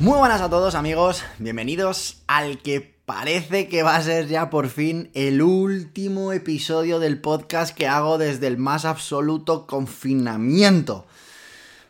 Muy 0.00 0.16
buenas 0.16 0.40
a 0.40 0.48
todos 0.48 0.76
amigos, 0.76 1.24
bienvenidos 1.38 2.22
al 2.28 2.58
que 2.58 2.80
parece 3.04 3.66
que 3.66 3.82
va 3.82 3.96
a 3.96 4.02
ser 4.02 4.28
ya 4.28 4.48
por 4.48 4.68
fin 4.68 5.10
el 5.12 5.42
último 5.42 6.32
episodio 6.32 7.00
del 7.00 7.20
podcast 7.20 7.74
que 7.74 7.88
hago 7.88 8.16
desde 8.16 8.46
el 8.46 8.58
más 8.58 8.84
absoluto 8.84 9.66
confinamiento. 9.66 11.04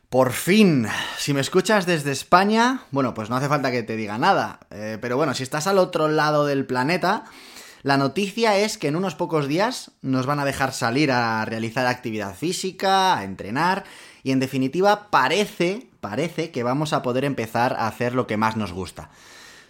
Por 0.08 0.32
fin, 0.32 0.86
si 1.18 1.34
me 1.34 1.42
escuchas 1.42 1.84
desde 1.84 2.10
España, 2.10 2.80
bueno, 2.92 3.12
pues 3.12 3.28
no 3.28 3.36
hace 3.36 3.48
falta 3.48 3.70
que 3.70 3.82
te 3.82 3.96
diga 3.96 4.16
nada, 4.16 4.60
eh, 4.70 4.96
pero 5.02 5.18
bueno, 5.18 5.34
si 5.34 5.42
estás 5.42 5.66
al 5.66 5.76
otro 5.76 6.08
lado 6.08 6.46
del 6.46 6.64
planeta, 6.64 7.24
la 7.82 7.98
noticia 7.98 8.56
es 8.56 8.78
que 8.78 8.88
en 8.88 8.96
unos 8.96 9.16
pocos 9.16 9.48
días 9.48 9.90
nos 10.00 10.24
van 10.24 10.40
a 10.40 10.46
dejar 10.46 10.72
salir 10.72 11.12
a 11.12 11.44
realizar 11.44 11.86
actividad 11.86 12.34
física, 12.34 13.18
a 13.18 13.24
entrenar, 13.24 13.84
y 14.22 14.32
en 14.32 14.40
definitiva 14.40 15.10
parece, 15.10 15.87
parece 16.00 16.50
que 16.50 16.62
vamos 16.62 16.92
a 16.92 17.02
poder 17.02 17.24
empezar 17.24 17.74
a 17.74 17.86
hacer 17.86 18.14
lo 18.14 18.26
que 18.26 18.36
más 18.36 18.56
nos 18.56 18.72
gusta. 18.72 19.10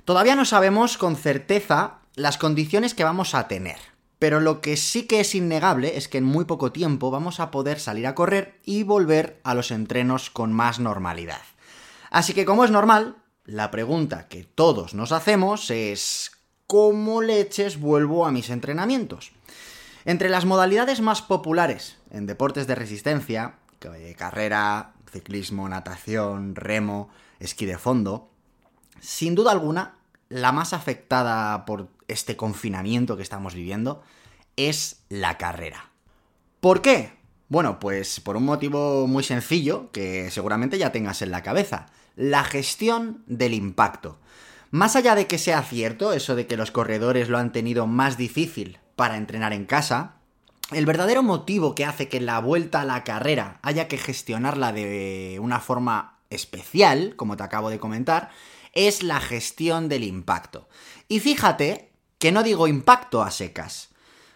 Todavía 0.05 0.37
no 0.37 0.45
sabemos 0.45 0.97
con 0.97 1.17
certeza 1.17 1.99
las 2.15 2.39
condiciones 2.39 2.95
que 2.95 3.05
vamos 3.05 3.35
a 3.35 3.48
tener, 3.48 3.79
pero 4.19 4.41
lo 4.41 4.61
que 4.61 4.77
sí 4.77 5.07
que 5.07 5.20
es 5.20 5.35
innegable 5.35 5.97
es 5.97 6.09
que 6.09 6.19
en 6.19 6.25
muy 6.25 6.45
poco 6.45 6.73
tiempo 6.73 7.11
vamos 7.11 7.41
a 7.41 7.51
poder 7.51 7.79
salir 7.79 8.07
a 8.07 8.15
correr 8.15 8.61
y 8.65 8.83
volver 8.83 9.41
a 9.45 9.55
los 9.55 9.70
entrenos 9.70 10.31
con 10.31 10.53
más 10.53 10.81
normalidad. 10.81 11.43
Así 12.11 12.33
que 12.33 12.45
como 12.45 12.65
es 12.65 12.70
normal, 12.70 13.17
la 13.45 13.70
pregunta 13.70 14.29
que 14.29 14.45
todos 14.45 14.95
nos 14.95 15.13
hacemos 15.13 15.70
es 15.70 16.33
¿cómo 16.67 17.23
leches 17.23 17.79
vuelvo 17.79 18.27
a 18.27 18.33
mis 18.33 18.51
entrenamientos? 18.51 19.33
Entre 20.05 20.29
las 20.29 20.45
modalidades 20.45 21.01
más 21.01 21.23
populares 21.23 21.97
en 22.11 22.27
deportes 22.27 22.67
de 22.67 22.75
resistencia 22.75 23.57
carrera, 24.17 24.92
ciclismo, 25.11 25.69
natación, 25.69 26.55
remo, 26.55 27.11
esquí 27.41 27.67
de 27.67 27.78
fondo. 27.78 28.31
Sin 29.01 29.34
duda 29.34 29.53
alguna, 29.53 29.97
la 30.28 30.53
más 30.53 30.73
afectada 30.73 31.64
por 31.64 31.89
este 32.09 32.37
confinamiento 32.37 33.17
que 33.17 33.23
estamos 33.23 33.55
viviendo 33.55 34.03
es 34.56 35.05
la 35.09 35.39
carrera. 35.39 35.91
¿Por 36.61 36.83
qué? 36.83 37.12
Bueno, 37.48 37.79
pues 37.79 38.20
por 38.20 38.36
un 38.36 38.45
motivo 38.45 39.06
muy 39.06 39.23
sencillo 39.23 39.91
que 39.92 40.31
seguramente 40.31 40.79
ya 40.79 40.92
tengas 40.92 41.23
en 41.23 41.31
la 41.31 41.42
cabeza. 41.42 41.86
La 42.17 42.45
gestión 42.45 43.23
del 43.27 43.55
impacto. 43.55 44.19
Más 44.70 44.97
allá 44.97 45.14
de 45.14 45.27
que 45.27 45.39
sea 45.39 45.62
cierto 45.62 46.12
eso 46.12 46.34
de 46.34 46.47
que 46.47 46.59
los 46.59 46.70
corredores 46.70 47.29
lo 47.29 47.39
han 47.39 47.53
tenido 47.53 47.86
más 47.86 48.19
difícil 48.19 48.79
para 48.97 49.17
entrenar 49.17 49.55
en 49.55 49.64
casa, 49.64 50.17
el 50.70 50.86
verdadero 50.86 51.22
motivo 51.22 51.74
que 51.74 51.84
hace 51.84 52.08
que 52.08 52.20
la 52.20 52.41
vuelta 52.41 52.83
a 52.83 52.84
la 52.84 53.05
carrera 53.05 53.58
haya 53.62 53.88
que 53.88 53.98
gestionarla 53.98 54.72
de 54.72 55.38
una 55.41 55.61
forma 55.61 56.19
especial, 56.30 57.14
como 57.16 57.36
te 57.36 57.42
acabo 57.42 57.70
de 57.70 57.78
comentar, 57.78 58.30
es 58.74 59.02
la 59.02 59.20
gestión 59.20 59.89
del 59.89 60.05
impacto. 60.05 60.69
Y 61.08 61.20
fíjate 61.20 61.91
que 62.19 62.33
no 62.33 62.42
digo 62.42 62.69
impacto 62.69 63.22
a 63.22 63.30
secas. 63.30 63.91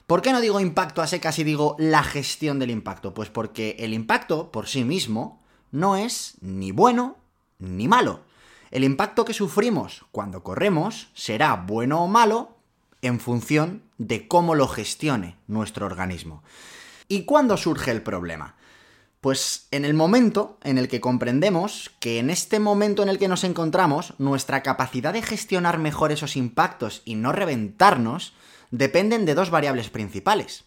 ¿Por 0.06 0.22
qué 0.22 0.33
no 0.33 0.41
digo 0.41 0.60
impacto 0.60 1.03
a 1.03 1.06
secas 1.06 1.38
y 1.38 1.44
digo 1.44 1.77
la 1.78 2.03
gestión 2.03 2.58
del 2.58 2.70
impacto? 2.70 3.15
Pues 3.15 3.28
porque 3.28 3.76
el 3.78 3.92
impacto 3.92 4.50
por 4.50 4.69
sí 4.69 4.84
mismo 4.84 5.42
no 5.71 5.97
es 5.97 6.34
ni 6.41 6.72
bueno 6.72 7.16
ni 7.59 7.88
malo. 7.88 8.21
El 8.71 8.84
impacto 8.84 9.25
que 9.25 9.34
sufrimos 9.34 10.06
cuando 10.12 10.42
corremos 10.42 11.09
será 11.15 11.56
bueno 11.56 12.03
o 12.03 12.09
malo 12.09 12.56
en 13.03 13.21
función 13.21 13.82
de 14.07 14.27
cómo 14.27 14.55
lo 14.55 14.67
gestione 14.67 15.37
nuestro 15.47 15.87
organismo. 15.87 16.43
¿Y 17.07 17.25
cuándo 17.25 17.57
surge 17.57 17.93
el 17.93 18.03
problema? 18.03 18.57
Pues 19.21 19.69
en 19.71 19.85
el 19.85 19.95
momento 19.95 20.59
en 20.65 20.77
el 20.79 20.89
que 20.89 21.01
comprendemos 21.01 21.93
que 22.01 22.19
en 22.19 22.29
este 22.29 22.59
momento 22.59 23.05
en 23.05 23.09
el 23.09 23.19
que 23.19 23.29
nos 23.29 23.45
encontramos, 23.45 24.15
nuestra 24.19 24.65
capacidad 24.65 25.13
de 25.13 25.23
gestionar 25.23 25.79
mejor 25.79 26.11
esos 26.11 26.37
impactos 26.37 27.03
y 27.05 27.15
no 27.15 27.31
reventarnos 27.31 28.35
dependen 28.73 29.25
de 29.25 29.35
dos 29.35 29.51
variables 29.51 29.91
principales. 29.91 30.65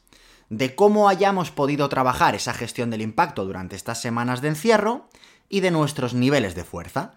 De 0.50 0.74
cómo 0.74 1.10
hayamos 1.10 1.52
podido 1.52 1.90
trabajar 1.90 2.36
esa 2.36 2.54
gestión 2.54 2.90
del 2.90 3.02
impacto 3.02 3.44
durante 3.44 3.76
estas 3.76 4.00
semanas 4.00 4.42
de 4.42 4.50
encierro 4.50 5.10
y 5.50 5.60
de 5.60 5.72
nuestros 5.72 6.14
niveles 6.14 6.56
de 6.56 6.64
fuerza. 6.64 7.16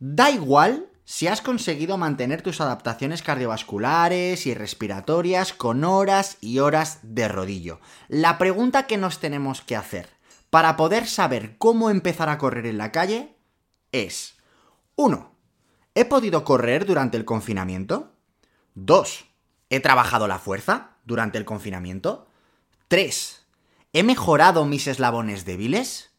Da 0.00 0.30
igual 0.30 0.88
si 1.04 1.26
has 1.26 1.40
conseguido 1.40 1.98
mantener 1.98 2.42
tus 2.42 2.60
adaptaciones 2.60 3.22
cardiovasculares 3.22 4.46
y 4.46 4.54
respiratorias 4.54 5.52
con 5.52 5.84
horas 5.84 6.38
y 6.40 6.60
horas 6.60 7.00
de 7.02 7.28
rodillo. 7.28 7.80
La 8.08 8.38
pregunta 8.38 8.86
que 8.86 8.96
nos 8.96 9.18
tenemos 9.18 9.60
que 9.60 9.76
hacer 9.76 10.08
para 10.50 10.76
poder 10.76 11.06
saber 11.06 11.58
cómo 11.58 11.90
empezar 11.90 12.28
a 12.28 12.38
correr 12.38 12.66
en 12.66 12.78
la 12.78 12.92
calle 12.92 13.36
es 13.92 14.36
1. 14.96 15.32
¿He 15.94 16.04
podido 16.04 16.44
correr 16.44 16.86
durante 16.86 17.16
el 17.16 17.24
confinamiento? 17.24 18.12
2. 18.74 19.26
¿He 19.70 19.80
trabajado 19.80 20.26
la 20.26 20.38
fuerza 20.38 20.96
durante 21.04 21.38
el 21.38 21.44
confinamiento? 21.44 22.28
3. 22.88 23.46
¿He 23.92 24.02
mejorado 24.02 24.64
mis 24.64 24.86
eslabones 24.86 25.44
débiles? 25.44 26.13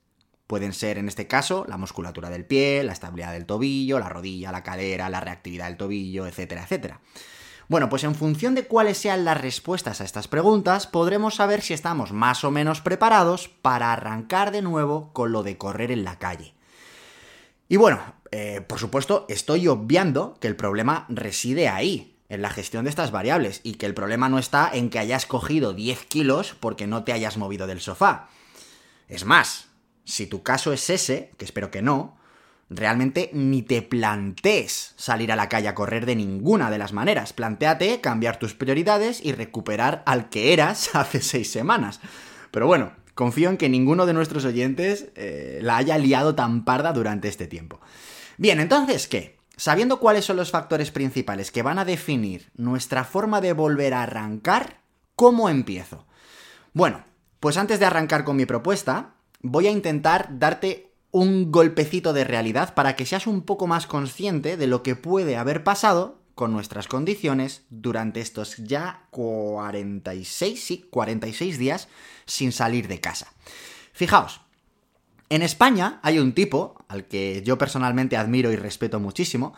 Pueden 0.47 0.73
ser, 0.73 0.97
en 0.97 1.07
este 1.07 1.27
caso, 1.27 1.65
la 1.67 1.77
musculatura 1.77 2.29
del 2.29 2.45
pie, 2.45 2.83
la 2.83 2.93
estabilidad 2.93 3.33
del 3.33 3.45
tobillo, 3.45 3.99
la 3.99 4.09
rodilla, 4.09 4.51
la 4.51 4.63
cadera, 4.63 5.09
la 5.09 5.19
reactividad 5.19 5.65
del 5.65 5.77
tobillo, 5.77 6.27
etcétera, 6.27 6.63
etcétera. 6.63 7.01
Bueno, 7.67 7.89
pues 7.89 8.03
en 8.03 8.13
función 8.13 8.53
de 8.53 8.67
cuáles 8.67 8.99
sean 8.99 9.25
las 9.25 9.41
respuestas 9.41 9.99
a 9.99 10.03
estas 10.03 10.27
preguntas, 10.27 10.85
podremos 10.85 11.35
saber 11.35 11.61
si 11.61 11.73
estamos 11.73 12.11
más 12.11 12.43
o 12.43 12.51
menos 12.51 12.81
preparados 12.81 13.47
para 13.47 13.91
arrancar 13.91 14.51
de 14.51 14.61
nuevo 14.61 15.11
con 15.13 15.31
lo 15.31 15.41
de 15.41 15.57
correr 15.57 15.89
en 15.89 16.03
la 16.03 16.19
calle. 16.19 16.53
Y 17.67 17.77
bueno, 17.77 17.99
eh, 18.31 18.61
por 18.61 18.77
supuesto, 18.77 19.25
estoy 19.29 19.67
obviando 19.67 20.37
que 20.39 20.47
el 20.47 20.55
problema 20.55 21.07
reside 21.09 21.67
ahí, 21.67 22.19
en 22.29 22.43
la 22.43 22.51
gestión 22.51 22.83
de 22.83 22.91
estas 22.91 23.09
variables, 23.09 23.61
y 23.63 23.75
que 23.75 23.87
el 23.87 23.95
problema 23.95 24.29
no 24.29 24.37
está 24.37 24.69
en 24.71 24.91
que 24.91 24.99
hayas 24.99 25.25
cogido 25.25 25.73
10 25.73 26.05
kilos 26.05 26.55
porque 26.59 26.85
no 26.85 27.03
te 27.03 27.13
hayas 27.13 27.37
movido 27.37 27.65
del 27.65 27.81
sofá. 27.81 28.29
Es 29.07 29.25
más, 29.25 29.69
si 30.05 30.27
tu 30.27 30.43
caso 30.43 30.71
es 30.71 30.89
ese, 30.89 31.31
que 31.37 31.45
espero 31.45 31.71
que 31.71 31.81
no, 31.81 32.17
realmente 32.69 33.29
ni 33.33 33.61
te 33.61 33.81
plantees 33.81 34.93
salir 34.95 35.31
a 35.31 35.35
la 35.35 35.49
calle 35.49 35.67
a 35.67 35.75
correr 35.75 36.05
de 36.05 36.15
ninguna 36.15 36.71
de 36.71 36.77
las 36.77 36.93
maneras. 36.93 37.33
Plantéate 37.33 38.01
cambiar 38.01 38.39
tus 38.39 38.53
prioridades 38.53 39.23
y 39.23 39.33
recuperar 39.33 40.03
al 40.05 40.29
que 40.29 40.53
eras 40.53 40.91
hace 40.95 41.21
seis 41.21 41.51
semanas. 41.51 41.99
Pero 42.51 42.67
bueno, 42.67 42.93
confío 43.13 43.49
en 43.49 43.57
que 43.57 43.69
ninguno 43.69 44.05
de 44.05 44.13
nuestros 44.13 44.45
oyentes 44.45 45.07
eh, 45.15 45.59
la 45.61 45.77
haya 45.77 45.97
liado 45.97 46.35
tan 46.35 46.65
parda 46.65 46.93
durante 46.93 47.27
este 47.27 47.47
tiempo. 47.47 47.79
Bien, 48.37 48.59
entonces, 48.59 49.07
¿qué? 49.07 49.37
Sabiendo 49.57 49.99
cuáles 49.99 50.25
son 50.25 50.35
los 50.35 50.51
factores 50.51 50.91
principales 50.91 51.49
que 51.49 51.63
van 51.63 51.79
a 51.79 51.85
definir 51.85 52.51
nuestra 52.55 53.05
forma 53.05 53.39
de 53.39 53.53
volver 53.53 53.93
a 53.93 54.03
arrancar, 54.03 54.81
¿cómo 55.15 55.47
empiezo? 55.47 56.05
Bueno, 56.73 57.05
pues 57.39 57.55
antes 57.55 57.79
de 57.79 57.85
arrancar 57.85 58.25
con 58.25 58.35
mi 58.35 58.45
propuesta, 58.45 59.15
voy 59.41 59.67
a 59.67 59.71
intentar 59.71 60.39
darte 60.39 60.91
un 61.11 61.51
golpecito 61.51 62.11
de 62.11 62.25
realidad 62.25 62.73
para 62.73 62.95
que 62.95 63.05
seas 63.05 63.27
un 63.27 63.43
poco 63.43 63.67
más 63.67 63.87
consciente 63.87 64.57
de 64.57 64.67
lo 64.67 64.83
que 64.83 64.95
puede 64.95 65.37
haber 65.37 65.63
pasado 65.63 66.19
con 66.35 66.51
nuestras 66.51 66.87
condiciones 66.87 67.63
durante 67.69 68.19
estos 68.19 68.57
ya 68.57 69.07
46, 69.11 70.61
sí, 70.61 70.85
46 70.89 71.57
días 71.57 71.87
sin 72.25 72.51
salir 72.51 72.89
de 72.89 72.99
casa. 72.99 73.33
Fijaos, 73.93 74.41
en 75.29 75.41
España 75.41 75.99
hay 76.03 76.19
un 76.19 76.33
tipo, 76.33 76.83
al 76.89 77.05
que 77.05 77.41
yo 77.43 77.57
personalmente 77.57 78.17
admiro 78.17 78.51
y 78.51 78.57
respeto 78.57 78.99
muchísimo, 78.99 79.55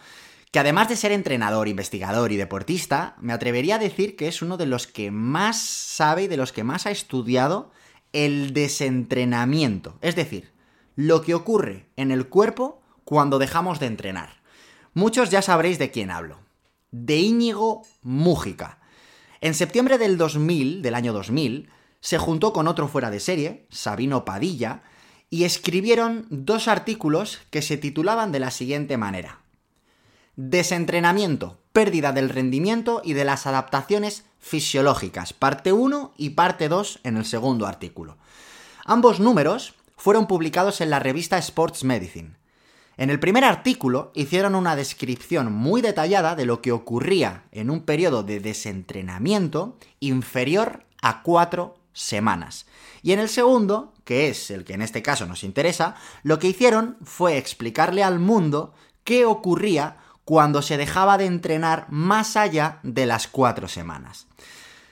que 0.51 0.59
además 0.59 0.87
de 0.87 0.95
ser 0.95 1.11
entrenador, 1.11 1.67
investigador 1.67 2.31
y 2.31 2.37
deportista, 2.37 3.15
me 3.19 3.33
atrevería 3.33 3.75
a 3.75 3.79
decir 3.79 4.15
que 4.15 4.27
es 4.27 4.41
uno 4.41 4.57
de 4.57 4.67
los 4.67 4.87
que 4.87 5.11
más 5.11 5.59
sabe 5.59 6.23
y 6.23 6.27
de 6.27 6.37
los 6.37 6.53
que 6.53 6.63
más 6.63 6.85
ha 6.85 6.91
estudiado 6.91 7.71
el 8.13 8.53
desentrenamiento, 8.53 9.97
es 10.01 10.15
decir, 10.15 10.51
lo 10.95 11.21
que 11.21 11.35
ocurre 11.35 11.87
en 11.95 12.11
el 12.11 12.27
cuerpo 12.27 12.81
cuando 13.03 13.39
dejamos 13.39 13.79
de 13.79 13.85
entrenar. 13.87 14.41
Muchos 14.93 15.29
ya 15.29 15.41
sabréis 15.41 15.79
de 15.79 15.91
quién 15.91 16.09
hablo. 16.11 16.39
De 16.91 17.17
Íñigo 17.17 17.83
Mújica. 18.01 18.79
En 19.41 19.53
septiembre 19.53 19.97
del 19.97 20.17
2000, 20.17 20.81
del 20.81 20.95
año 20.95 21.13
2000, 21.13 21.69
se 21.99 22.17
juntó 22.17 22.53
con 22.53 22.67
otro 22.67 22.87
fuera 22.87 23.11
de 23.11 23.19
serie, 23.19 23.67
Sabino 23.69 24.25
Padilla, 24.25 24.81
y 25.29 25.43
escribieron 25.43 26.25
dos 26.29 26.67
artículos 26.67 27.39
que 27.49 27.61
se 27.61 27.77
titulaban 27.77 28.31
de 28.31 28.39
la 28.39 28.51
siguiente 28.51 28.97
manera. 28.97 29.41
Desentrenamiento, 30.35 31.59
pérdida 31.73 32.13
del 32.13 32.29
rendimiento 32.29 33.01
y 33.03 33.13
de 33.13 33.25
las 33.25 33.45
adaptaciones 33.45 34.23
fisiológicas, 34.39 35.33
parte 35.33 35.73
1 35.73 36.13
y 36.17 36.31
parte 36.31 36.69
2 36.69 37.01
en 37.03 37.17
el 37.17 37.25
segundo 37.25 37.67
artículo. 37.67 38.17
Ambos 38.85 39.19
números 39.19 39.73
fueron 39.97 40.27
publicados 40.27 40.81
en 40.81 40.89
la 40.89 40.99
revista 40.99 41.37
Sports 41.37 41.83
Medicine. 41.83 42.35
En 42.97 43.09
el 43.11 43.19
primer 43.19 43.43
artículo 43.43 44.11
hicieron 44.15 44.55
una 44.55 44.75
descripción 44.75 45.53
muy 45.53 45.81
detallada 45.81 46.35
de 46.35 46.45
lo 46.45 46.61
que 46.61 46.71
ocurría 46.71 47.43
en 47.51 47.69
un 47.69 47.81
periodo 47.81 48.23
de 48.23 48.39
desentrenamiento 48.39 49.77
inferior 49.99 50.85
a 51.01 51.21
cuatro 51.21 51.75
semanas. 51.93 52.65
Y 53.03 53.11
en 53.11 53.19
el 53.19 53.29
segundo, 53.29 53.93
que 54.03 54.29
es 54.29 54.49
el 54.49 54.63
que 54.63 54.73
en 54.73 54.81
este 54.81 55.03
caso 55.03 55.25
nos 55.25 55.43
interesa, 55.43 55.95
lo 56.23 56.39
que 56.39 56.47
hicieron 56.47 56.97
fue 57.03 57.37
explicarle 57.37 58.03
al 58.03 58.19
mundo 58.19 58.73
qué 59.03 59.25
ocurría 59.25 59.97
cuando 60.27 60.61
se 60.61 60.75
dejaba 60.75 61.17
de 61.17 61.25
entrenar 61.25 61.85
más 61.89 62.35
allá 62.35 62.79
de 62.83 63.05
las 63.05 63.29
cuatro 63.29 63.69
semanas. 63.69 64.27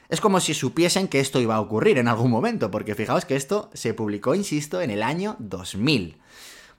Es 0.08 0.22
como 0.22 0.40
si 0.40 0.54
supiesen 0.54 1.10
que 1.10 1.20
esto 1.20 1.42
iba 1.42 1.56
a 1.56 1.60
ocurrir 1.60 1.98
en 1.98 2.08
algún 2.08 2.32
momento, 2.32 2.72
porque 2.72 2.96
fijaos 2.96 3.26
que 3.26 3.36
esto 3.36 3.70
se 3.74 3.94
publicó, 3.94 4.34
insisto, 4.34 4.80
en 4.80 4.92
el 4.92 5.04
año 5.04 5.36
2000. 5.40 6.18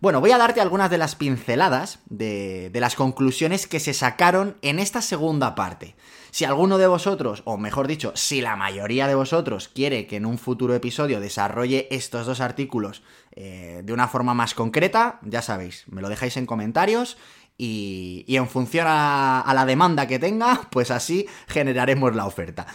Bueno, 0.01 0.23
voy 0.23 0.31
a 0.31 0.39
darte 0.39 0.63
algunas 0.63 0.91
de 0.91 0.97
las 0.97 1.17
pinceladas 1.17 1.99
de, 2.07 2.71
las 2.73 2.95
conclusiones 2.95 3.67
que 3.67 3.79
se 3.79 3.93
sacaron 3.93 4.57
en 4.63 4.79
esta 4.79 5.03
segunda 5.03 5.55
parte. 5.55 5.95
Si 6.31 6.47
alguno 6.47 6.79
de 6.79 6.87
vosotros, 6.87 7.43
o 7.45 7.59
mejor 7.59 7.87
dicho, 7.87 8.13
si 8.15 8.41
la 8.41 8.57
mayoría 8.57 9.07
de 9.07 9.15
vosotros 9.15 9.69
quiere 9.69 10.07
que 10.07 10.17
en 10.17 10.25
un 10.25 10.39
futuro 10.39 10.75
episodio 10.75 11.21
desarrolle 11.21 11.89
estos 11.91 12.25
dos 12.25 12.41
artículos 12.41 13.03
eh, 13.33 13.83
de 13.85 13.93
una 13.93 14.09
forma 14.09 14.33
más 14.33 14.55
concreta, 14.55 15.19
ya 15.23 15.43
sabéis, 15.43 15.85
me 15.89 16.01
lo 16.01 16.09
dejáis 16.09 16.39
en 16.39 16.47
comentarios 16.47 17.19
y, 17.59 18.25
en 18.29 18.49
función 18.49 18.87
a, 18.89 19.41
a 19.41 19.55
la 19.55 19.67
demanda 19.67 20.07
que 20.07 20.19
tenga, 20.19 20.63
pues 20.71 20.91
así 20.91 21.27
generaremos 21.47 22.15
la 22.15 22.27
oferta. 22.27 22.67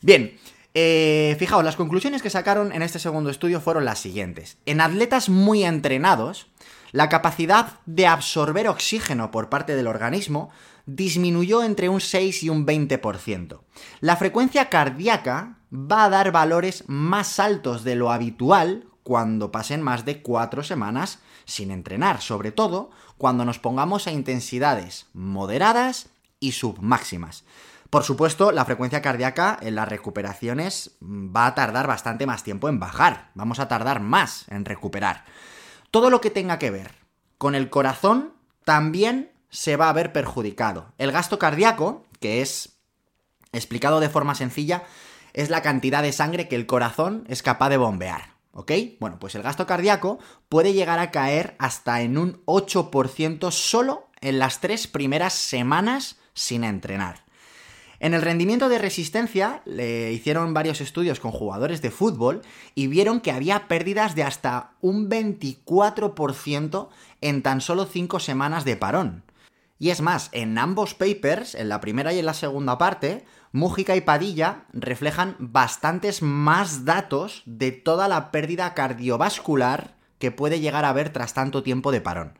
Bien, 0.00 0.38
eh, 0.74 1.34
fijaos, 1.38 1.64
las 1.64 1.76
conclusiones 1.76 2.22
que 2.22 2.30
sacaron 2.30 2.72
en 2.72 2.82
este 2.82 2.98
segundo 2.98 3.30
estudio 3.30 3.60
fueron 3.60 3.84
las 3.84 3.98
siguientes. 3.98 4.58
En 4.66 4.80
atletas 4.80 5.28
muy 5.28 5.64
entrenados, 5.64 6.46
la 6.92 7.08
capacidad 7.08 7.80
de 7.86 8.06
absorber 8.06 8.68
oxígeno 8.68 9.30
por 9.30 9.48
parte 9.48 9.74
del 9.74 9.86
organismo 9.86 10.50
disminuyó 10.86 11.62
entre 11.62 11.88
un 11.88 12.00
6 12.00 12.44
y 12.44 12.48
un 12.48 12.66
20%. 12.66 13.60
La 14.00 14.16
frecuencia 14.16 14.68
cardíaca 14.70 15.58
va 15.72 16.04
a 16.04 16.10
dar 16.10 16.32
valores 16.32 16.84
más 16.86 17.40
altos 17.40 17.84
de 17.84 17.94
lo 17.94 18.10
habitual 18.10 18.86
cuando 19.02 19.50
pasen 19.50 19.82
más 19.82 20.04
de 20.04 20.22
4 20.22 20.62
semanas 20.62 21.18
sin 21.48 21.70
entrenar, 21.70 22.20
sobre 22.20 22.52
todo 22.52 22.90
cuando 23.16 23.44
nos 23.44 23.58
pongamos 23.58 24.06
a 24.06 24.12
intensidades 24.12 25.06
moderadas 25.14 26.10
y 26.38 26.52
submáximas. 26.52 27.44
Por 27.90 28.04
supuesto, 28.04 28.52
la 28.52 28.66
frecuencia 28.66 29.00
cardíaca 29.00 29.58
en 29.62 29.74
las 29.74 29.88
recuperaciones 29.88 30.92
va 31.02 31.46
a 31.46 31.54
tardar 31.54 31.86
bastante 31.86 32.26
más 32.26 32.44
tiempo 32.44 32.68
en 32.68 32.78
bajar, 32.78 33.30
vamos 33.34 33.60
a 33.60 33.66
tardar 33.66 34.00
más 34.00 34.44
en 34.48 34.66
recuperar. 34.66 35.24
Todo 35.90 36.10
lo 36.10 36.20
que 36.20 36.30
tenga 36.30 36.58
que 36.58 36.70
ver 36.70 36.94
con 37.38 37.54
el 37.54 37.70
corazón 37.70 38.34
también 38.64 39.32
se 39.48 39.76
va 39.76 39.88
a 39.88 39.94
ver 39.94 40.12
perjudicado. 40.12 40.92
El 40.98 41.12
gasto 41.12 41.38
cardíaco, 41.38 42.04
que 42.20 42.42
es 42.42 42.76
explicado 43.52 44.00
de 44.00 44.10
forma 44.10 44.34
sencilla, 44.34 44.82
es 45.32 45.48
la 45.48 45.62
cantidad 45.62 46.02
de 46.02 46.12
sangre 46.12 46.46
que 46.46 46.56
el 46.56 46.66
corazón 46.66 47.24
es 47.28 47.42
capaz 47.42 47.70
de 47.70 47.78
bombear. 47.78 48.37
¿Ok? 48.58 48.72
Bueno, 48.98 49.20
pues 49.20 49.36
el 49.36 49.44
gasto 49.44 49.68
cardíaco 49.68 50.18
puede 50.48 50.72
llegar 50.72 50.98
a 50.98 51.12
caer 51.12 51.54
hasta 51.60 52.02
en 52.02 52.18
un 52.18 52.44
8% 52.46 53.52
solo 53.52 54.08
en 54.20 54.40
las 54.40 54.60
tres 54.60 54.88
primeras 54.88 55.32
semanas 55.34 56.16
sin 56.34 56.64
entrenar. 56.64 57.22
En 58.00 58.14
el 58.14 58.22
rendimiento 58.22 58.68
de 58.68 58.78
resistencia 58.78 59.62
le 59.64 60.12
hicieron 60.12 60.54
varios 60.54 60.80
estudios 60.80 61.20
con 61.20 61.30
jugadores 61.30 61.82
de 61.82 61.92
fútbol 61.92 62.42
y 62.74 62.88
vieron 62.88 63.20
que 63.20 63.30
había 63.30 63.68
pérdidas 63.68 64.16
de 64.16 64.24
hasta 64.24 64.72
un 64.80 65.08
24% 65.08 66.88
en 67.20 67.42
tan 67.42 67.60
solo 67.60 67.86
5 67.86 68.18
semanas 68.18 68.64
de 68.64 68.76
parón. 68.76 69.22
Y 69.78 69.90
es 69.90 70.00
más, 70.00 70.28
en 70.32 70.58
ambos 70.58 70.94
papers, 70.94 71.54
en 71.54 71.68
la 71.68 71.80
primera 71.80 72.12
y 72.12 72.18
en 72.18 72.26
la 72.26 72.34
segunda 72.34 72.78
parte, 72.78 73.24
Mújica 73.52 73.96
y 73.96 74.02
Padilla 74.02 74.64
reflejan 74.72 75.36
bastantes 75.38 76.20
más 76.20 76.84
datos 76.84 77.42
de 77.46 77.72
toda 77.72 78.08
la 78.08 78.30
pérdida 78.30 78.74
cardiovascular 78.74 79.96
que 80.18 80.30
puede 80.30 80.60
llegar 80.60 80.84
a 80.84 80.90
haber 80.90 81.10
tras 81.10 81.32
tanto 81.32 81.62
tiempo 81.62 81.92
de 81.92 82.00
parón. 82.00 82.38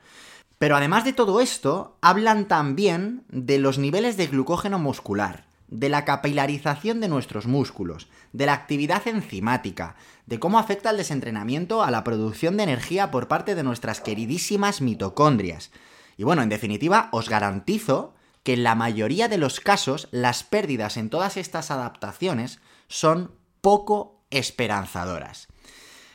Pero 0.59 0.77
además 0.77 1.05
de 1.05 1.13
todo 1.13 1.41
esto, 1.41 1.97
hablan 2.03 2.47
también 2.49 3.25
de 3.29 3.59
los 3.59 3.79
niveles 3.79 4.17
de 4.17 4.27
glucógeno 4.27 4.79
muscular, 4.79 5.47
de 5.69 5.89
la 5.89 6.05
capilarización 6.05 7.01
de 7.01 7.09
nuestros 7.09 7.47
músculos, 7.47 8.09
de 8.33 8.47
la 8.47 8.55
actividad 8.55 9.07
enzimática, 9.07 9.95
de 10.27 10.41
cómo 10.41 10.59
afecta 10.59 10.91
el 10.91 10.97
desentrenamiento 10.97 11.83
a 11.83 11.91
la 11.91 12.05
producción 12.05 12.57
de 12.57 12.65
energía 12.65 13.11
por 13.11 13.29
parte 13.29 13.55
de 13.55 13.63
nuestras 13.63 14.01
queridísimas 14.01 14.81
mitocondrias. 14.81 15.71
Y 16.19 16.25
bueno, 16.25 16.43
en 16.43 16.51
definitiva, 16.51 17.09
os 17.13 17.31
garantizo 17.31 18.15
que 18.43 18.55
en 18.55 18.65
la 18.65 18.75
mayoría 18.75 19.29
de 19.29 19.39
los 19.39 19.61
casos 19.61 20.09
las 20.11 20.43
pérdidas 20.43 20.97
en 20.97 21.09
todas 21.09 21.37
estas 21.39 21.71
adaptaciones 21.71 22.61
son 22.89 23.33
poco 23.61 24.25
esperanzadoras. 24.31 25.49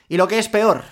Y 0.09 0.17
lo 0.17 0.27
que 0.27 0.39
es 0.39 0.49
peor, 0.49 0.83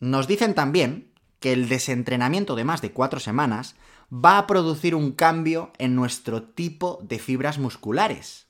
nos 0.00 0.26
dicen 0.26 0.54
también 0.54 1.12
que 1.38 1.52
el 1.52 1.68
desentrenamiento 1.68 2.56
de 2.56 2.64
más 2.64 2.82
de 2.82 2.92
cuatro 2.92 3.20
semanas 3.20 3.76
va 4.12 4.36
a 4.36 4.46
producir 4.46 4.94
un 4.94 5.12
cambio 5.12 5.72
en 5.78 5.94
nuestro 5.94 6.42
tipo 6.42 6.98
de 7.02 7.18
fibras 7.18 7.58
musculares 7.58 8.48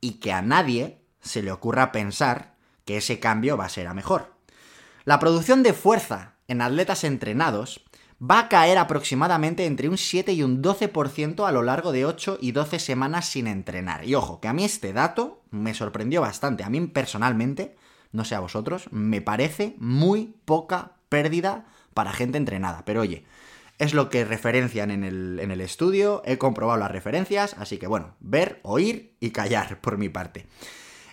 y 0.00 0.14
que 0.14 0.32
a 0.32 0.42
nadie 0.42 1.02
se 1.20 1.42
le 1.42 1.52
ocurra 1.52 1.92
pensar 1.92 2.56
que 2.84 2.96
ese 2.96 3.20
cambio 3.20 3.56
va 3.56 3.66
a 3.66 3.70
ser 3.70 3.86
a 3.86 3.94
mejor. 3.94 4.34
La 5.04 5.20
producción 5.20 5.62
de 5.62 5.72
fuerza 5.72 6.34
en 6.48 6.62
atletas 6.62 7.04
entrenados 7.04 7.84
va 8.22 8.38
a 8.38 8.48
caer 8.48 8.78
aproximadamente 8.78 9.66
entre 9.66 9.88
un 9.88 9.98
7 9.98 10.32
y 10.32 10.42
un 10.42 10.62
12% 10.62 11.46
a 11.46 11.52
lo 11.52 11.62
largo 11.62 11.90
de 11.90 12.04
8 12.04 12.38
y 12.40 12.52
12 12.52 12.78
semanas 12.78 13.28
sin 13.28 13.46
entrenar. 13.46 14.04
Y 14.04 14.14
ojo, 14.14 14.40
que 14.40 14.48
a 14.48 14.52
mí 14.52 14.64
este 14.64 14.92
dato 14.92 15.42
me 15.50 15.74
sorprendió 15.74 16.20
bastante. 16.20 16.62
A 16.62 16.70
mí 16.70 16.80
personalmente, 16.86 17.74
no 18.12 18.24
sé 18.24 18.34
a 18.34 18.40
vosotros, 18.40 18.86
me 18.92 19.20
parece 19.20 19.74
muy 19.78 20.36
poca 20.44 20.92
pérdida 21.08 21.66
para 21.94 22.12
gente 22.12 22.38
entrenada. 22.38 22.84
Pero 22.84 23.00
oye, 23.00 23.24
es 23.78 23.92
lo 23.92 24.08
que 24.08 24.24
referencian 24.24 24.92
en 24.92 25.02
el, 25.02 25.40
en 25.40 25.50
el 25.50 25.60
estudio, 25.60 26.22
he 26.24 26.38
comprobado 26.38 26.78
las 26.78 26.92
referencias, 26.92 27.56
así 27.58 27.78
que 27.78 27.88
bueno, 27.88 28.14
ver, 28.20 28.60
oír 28.62 29.16
y 29.18 29.30
callar 29.30 29.80
por 29.80 29.98
mi 29.98 30.08
parte. 30.08 30.46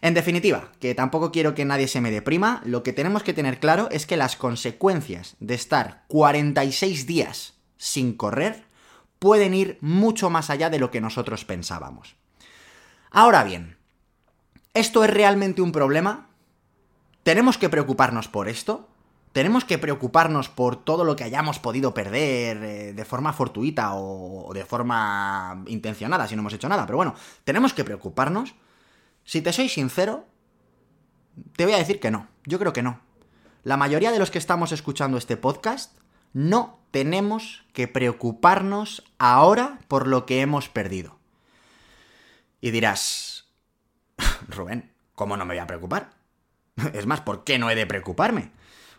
En 0.02 0.14
definitiva, 0.14 0.72
que 0.80 0.96
tampoco 0.96 1.32
quiero 1.32 1.56
que 1.56 1.66
nadie 1.66 1.88
se 1.88 2.02
me 2.02 2.12
deprima, 2.12 2.62
lo 2.66 2.84
que 2.84 2.94
tenemos 2.94 3.24
que 3.24 3.34
tener 3.34 3.60
claro 3.60 3.90
es 3.92 4.06
que 4.06 4.18
las 4.18 4.36
consecuencias 4.36 5.36
de 5.40 5.56
estar 5.56 6.06
46 6.08 7.06
días 7.06 7.56
sin 7.78 8.14
correr 8.14 8.66
pueden 9.20 9.54
ir 9.54 9.78
mucho 9.82 10.30
más 10.30 10.50
allá 10.50 10.70
de 10.70 10.80
lo 10.80 10.92
que 10.92 11.02
nosotros 11.02 11.46
pensábamos. 11.46 12.16
Ahora 13.12 13.44
bien, 13.44 13.78
¿esto 14.74 15.04
es 15.04 15.10
realmente 15.10 15.62
un 15.62 15.72
problema? 15.72 16.30
¿Tenemos 17.24 17.58
que 17.58 17.70
preocuparnos 17.70 18.28
por 18.28 18.48
esto? 18.48 18.90
tenemos 19.32 19.64
que 19.64 19.78
preocuparnos 19.78 20.50
por 20.50 20.76
todo 20.76 21.04
lo 21.04 21.16
que 21.16 21.24
hayamos 21.24 21.60
podido 21.60 21.94
perder 21.94 22.58
eh, 22.64 22.94
de 22.94 23.06
forma 23.06 23.34
fortuita 23.34 23.94
o, 23.94 24.52
de 24.54 24.66
forma 24.66 25.64
intencionada 25.68 26.28
si 26.28 26.36
no 26.36 26.42
hemos 26.42 26.54
hecho 26.54 26.70
nada. 26.70 26.86
Pero 26.86 26.98
bueno, 26.98 27.16
tenemos 27.44 27.74
que 27.74 27.84
preocuparnos. 27.84 28.56
Si 29.30 29.44
te 29.44 29.54
soy 29.54 29.70
sincero, 29.70 30.26
te 31.56 31.64
voy 31.64 31.76
a 31.76 31.78
decir 31.78 32.00
que 32.00 32.10
no. 32.10 32.28
Yo 32.46 32.58
creo 32.58 32.74
que 32.74 32.82
no. 32.82 33.00
La 33.62 33.78
mayoría 33.78 34.12
de 34.12 34.18
los 34.18 34.32
que 34.32 34.40
estamos 34.40 34.72
escuchando 34.72 35.20
este 35.20 35.38
podcast 35.38 35.96
no 36.34 36.80
tenemos 36.90 37.64
que 37.72 37.88
preocuparnos 37.88 39.04
ahora 39.20 39.82
por 39.88 40.08
lo 40.08 40.26
que 40.26 40.42
hemos 40.42 40.68
perdido. 40.68 41.20
Y 42.60 42.72
dirás, 42.72 43.46
Rubén, 44.48 44.94
¿cómo 45.14 45.38
no 45.38 45.46
me 45.46 45.54
voy 45.54 45.62
a 45.62 45.68
preocupar? 45.68 46.10
Es 46.96 47.06
más, 47.06 47.22
¿por 47.22 47.44
qué 47.44 47.60
no 47.60 47.70
he 47.70 47.76
de 47.76 47.86
preocuparme? 47.86 48.50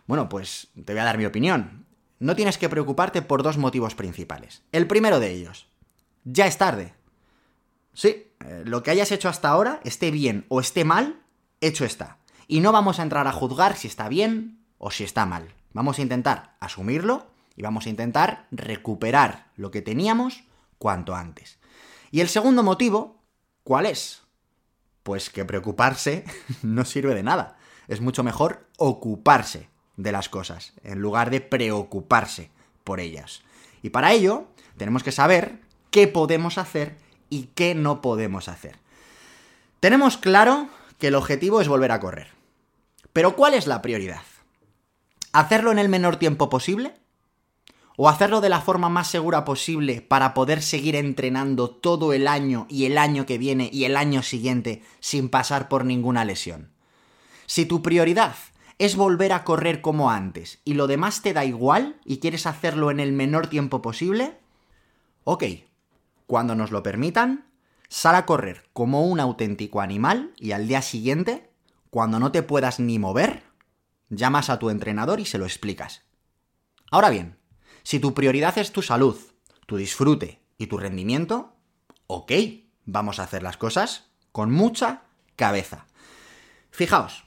Bueno, 0.07 0.29
pues 0.29 0.69
te 0.85 0.93
voy 0.93 1.01
a 1.01 1.05
dar 1.05 1.17
mi 1.17 1.25
opinión. 1.25 1.85
No 2.19 2.37
tienes 2.37 2.57
que 2.57 2.69
preocuparte 2.69 3.21
por 3.21 3.43
dos 3.43 3.57
motivos 3.57 3.95
principales. 3.95 4.63
El 4.71 4.87
primero 4.87 5.19
de 5.19 5.29
ellos, 5.29 5.67
ya 6.23 6.47
es 6.47 6.57
tarde. 6.57 6.93
Sí, 7.93 8.31
eh, 8.45 8.63
lo 8.65 8.83
que 8.83 8.91
hayas 8.91 9.11
hecho 9.11 9.29
hasta 9.29 9.49
ahora, 9.49 9.79
esté 9.83 10.11
bien 10.11 10.45
o 10.49 10.59
esté 10.59 10.83
mal, 10.83 11.21
hecho 11.59 11.85
está. 11.85 12.17
Y 12.47 12.59
no 12.59 12.71
vamos 12.71 12.99
a 12.99 13.03
entrar 13.03 13.27
a 13.27 13.31
juzgar 13.31 13.77
si 13.77 13.87
está 13.87 14.09
bien 14.09 14.63
o 14.77 14.91
si 14.91 15.03
está 15.03 15.25
mal. 15.25 15.53
Vamos 15.73 15.99
a 15.99 16.01
intentar 16.01 16.55
asumirlo 16.59 17.27
y 17.55 17.61
vamos 17.61 17.85
a 17.85 17.89
intentar 17.89 18.47
recuperar 18.51 19.51
lo 19.55 19.71
que 19.71 19.81
teníamos 19.81 20.43
cuanto 20.77 21.15
antes. 21.15 21.59
Y 22.11 22.21
el 22.21 22.27
segundo 22.27 22.63
motivo, 22.63 23.21
¿cuál 23.63 23.85
es? 23.85 24.23
Pues 25.03 25.29
que 25.29 25.45
preocuparse 25.45 26.25
no 26.61 26.85
sirve 26.85 27.15
de 27.15 27.23
nada. 27.23 27.57
Es 27.87 28.01
mucho 28.01 28.23
mejor 28.23 28.67
ocuparse 28.77 29.69
de 29.97 30.11
las 30.11 30.29
cosas, 30.29 30.73
en 30.83 30.99
lugar 30.99 31.29
de 31.29 31.41
preocuparse 31.41 32.51
por 32.83 32.99
ellas. 32.99 33.43
Y 33.81 33.89
para 33.89 34.11
ello, 34.11 34.47
tenemos 34.77 35.03
que 35.03 35.11
saber 35.11 35.61
qué 35.89 36.07
podemos 36.07 36.57
hacer 36.57 36.97
y 37.31 37.49
qué 37.55 37.73
no 37.73 38.01
podemos 38.01 38.47
hacer. 38.47 38.77
Tenemos 39.79 40.17
claro 40.17 40.69
que 40.99 41.07
el 41.07 41.15
objetivo 41.15 41.61
es 41.61 41.67
volver 41.67 41.91
a 41.91 41.99
correr. 41.99 42.27
Pero 43.13 43.35
¿cuál 43.35 43.55
es 43.55 43.65
la 43.65 43.81
prioridad? 43.81 44.21
¿Hacerlo 45.33 45.71
en 45.71 45.79
el 45.79 45.89
menor 45.89 46.17
tiempo 46.17 46.49
posible? 46.49 46.93
¿O 47.97 48.09
hacerlo 48.09 48.41
de 48.41 48.49
la 48.49 48.61
forma 48.61 48.89
más 48.89 49.07
segura 49.07 49.43
posible 49.45 50.01
para 50.01 50.33
poder 50.33 50.61
seguir 50.61 50.95
entrenando 50.95 51.69
todo 51.69 52.13
el 52.13 52.27
año 52.27 52.67
y 52.69 52.85
el 52.85 52.97
año 52.97 53.25
que 53.25 53.37
viene 53.37 53.69
y 53.71 53.85
el 53.85 53.97
año 53.97 54.21
siguiente 54.23 54.83
sin 54.99 55.29
pasar 55.29 55.67
por 55.67 55.85
ninguna 55.85 56.25
lesión? 56.25 56.71
Si 57.47 57.65
tu 57.65 57.81
prioridad 57.81 58.35
es 58.77 58.95
volver 58.95 59.33
a 59.33 59.43
correr 59.43 59.81
como 59.81 60.11
antes 60.11 60.59
y 60.65 60.73
lo 60.73 60.87
demás 60.87 61.21
te 61.21 61.33
da 61.33 61.45
igual 61.45 61.99
y 62.05 62.19
quieres 62.19 62.45
hacerlo 62.45 62.91
en 62.91 62.99
el 62.99 63.13
menor 63.13 63.47
tiempo 63.47 63.81
posible, 63.81 64.37
ok, 65.23 65.43
cuando 66.31 66.55
nos 66.55 66.71
lo 66.71 66.81
permitan, 66.81 67.51
sal 67.89 68.15
a 68.15 68.25
correr 68.25 68.63
como 68.71 69.05
un 69.05 69.19
auténtico 69.19 69.81
animal 69.81 70.31
y 70.37 70.53
al 70.53 70.65
día 70.65 70.81
siguiente, 70.81 71.51
cuando 71.89 72.21
no 72.21 72.31
te 72.31 72.41
puedas 72.41 72.79
ni 72.79 72.99
mover, 72.99 73.43
llamas 74.07 74.49
a 74.49 74.57
tu 74.57 74.69
entrenador 74.69 75.19
y 75.19 75.25
se 75.25 75.37
lo 75.37 75.43
explicas. 75.43 76.03
Ahora 76.89 77.09
bien, 77.09 77.37
si 77.83 77.99
tu 77.99 78.13
prioridad 78.13 78.57
es 78.57 78.71
tu 78.71 78.81
salud, 78.81 79.19
tu 79.65 79.75
disfrute 79.75 80.41
y 80.57 80.67
tu 80.67 80.77
rendimiento, 80.77 81.53
ok, 82.07 82.31
vamos 82.85 83.19
a 83.19 83.23
hacer 83.23 83.43
las 83.43 83.57
cosas 83.57 84.05
con 84.31 84.53
mucha 84.53 85.01
cabeza. 85.35 85.85
Fijaos, 86.69 87.25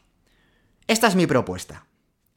esta 0.87 1.09
es 1.09 1.15
mi 1.15 1.27
propuesta. 1.27 1.85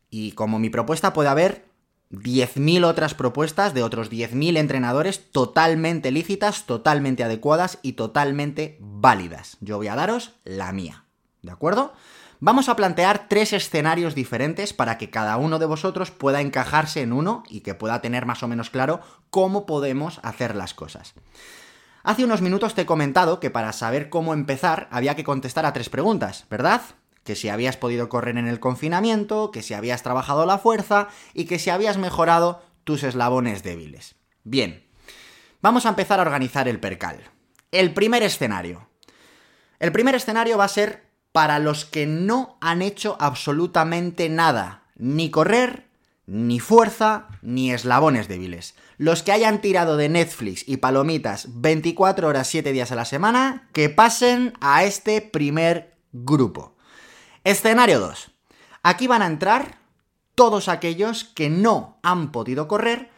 Y 0.10 0.34
como 0.34 0.60
mi 0.60 0.70
propuesta 0.70 1.14
puede 1.14 1.30
haber 1.30 1.67
10.000 2.12 2.86
otras 2.86 3.14
propuestas 3.14 3.74
de 3.74 3.84
otros 3.84 4.10
10.000 4.10 4.58
entrenadores 4.58 5.32
totalmente 5.32 6.12
lícitas, 6.12 6.66
totalmente 6.66 7.24
adecuadas 7.24 7.80
y 7.82 7.94
totalmente 7.94 8.78
válidas. 8.80 9.58
Yo 9.60 9.78
voy 9.78 9.88
a 9.88 9.96
daros 9.96 10.34
la 10.44 10.72
mía. 10.72 11.04
¿De 11.42 11.52
acuerdo? 11.52 11.94
Vamos 12.40 12.70
a 12.70 12.76
plantear 12.76 13.28
tres 13.28 13.52
escenarios 13.52 14.14
diferentes 14.14 14.72
para 14.72 14.98
que 14.98 15.10
cada 15.10 15.38
uno 15.38 15.58
de 15.58 15.66
vosotros 15.66 16.12
pueda 16.12 16.40
encajarse 16.40 17.02
en 17.02 17.12
uno 17.12 17.44
y 17.50 17.62
que 17.62 17.74
pueda 17.74 18.00
tener 18.00 18.26
más 18.28 18.44
o 18.44 18.48
menos 18.48 18.70
claro 18.70 19.02
cómo 19.32 19.66
podemos 19.66 20.20
hacer 20.22 20.56
las 20.56 20.76
cosas. 20.76 21.16
Hace 22.04 22.24
unos 22.24 22.42
minutos 22.42 22.76
te 22.76 22.84
he 22.84 22.86
comentado 22.86 23.40
que 23.40 23.50
para 23.50 23.74
saber 23.74 24.10
cómo 24.10 24.34
empezar 24.34 24.88
había 24.92 25.16
que 25.16 25.24
contestar 25.24 25.66
a 25.66 25.74
tres 25.74 25.90
preguntas, 25.90 26.46
¿verdad? 26.50 26.82
Que 27.28 27.36
si 27.36 27.50
habías 27.50 27.76
podido 27.76 28.08
correr 28.08 28.38
en 28.38 28.48
el 28.48 28.62
confinamiento, 28.62 29.52
que 29.52 29.62
si 29.62 29.74
habías 29.74 30.02
trabajado 30.02 30.46
la 30.46 30.60
fuerza 30.60 31.10
y 31.34 31.44
que 31.44 31.60
si 31.60 31.70
habías 31.70 31.98
mejorado 31.98 32.64
tus 32.86 33.04
eslabones 33.04 33.64
débiles. 33.64 34.16
Bien, 34.46 34.88
vamos 35.62 35.86
a 35.86 35.90
empezar 35.90 36.20
a 36.20 36.22
organizar 36.22 36.70
el 36.70 36.80
percal. 36.80 37.20
El 37.74 37.94
primer 37.94 38.24
escenario. 38.24 38.88
El 39.78 39.92
primer 39.92 40.16
escenario 40.16 40.58
va 40.58 40.64
a 40.64 40.70
ser 40.70 41.04
para 41.34 41.60
los 41.60 41.84
que 41.84 42.06
no 42.06 42.58
han 42.62 42.82
hecho 42.82 43.18
absolutamente 43.20 44.30
nada, 44.30 44.86
ni 44.96 45.30
correr, 45.30 45.90
ni 46.28 46.62
fuerza, 46.62 47.28
ni 47.42 47.74
eslabones 47.74 48.30
débiles. 48.30 48.76
Los 48.98 49.22
que 49.22 49.34
hayan 49.34 49.60
tirado 49.60 49.98
de 49.98 50.08
Netflix 50.08 50.64
y 50.66 50.78
palomitas 50.78 51.50
24 51.50 52.30
horas 52.30 52.48
7 52.48 52.72
días 52.72 52.94
a 52.94 52.96
la 52.96 53.04
semana, 53.04 53.68
que 53.74 53.90
pasen 53.90 54.54
a 54.62 54.86
este 54.86 55.20
primer 55.20 55.98
grupo. 56.14 56.77
Escenario 57.48 58.02
2. 58.02 58.30
Aquí 58.84 59.08
van 59.08 59.22
a 59.22 59.26
entrar 59.26 59.78
todos 60.36 60.68
aquellos 60.68 61.24
que 61.24 61.50
no 61.50 61.98
han 62.04 62.34
podido 62.34 62.68
correr 62.68 63.10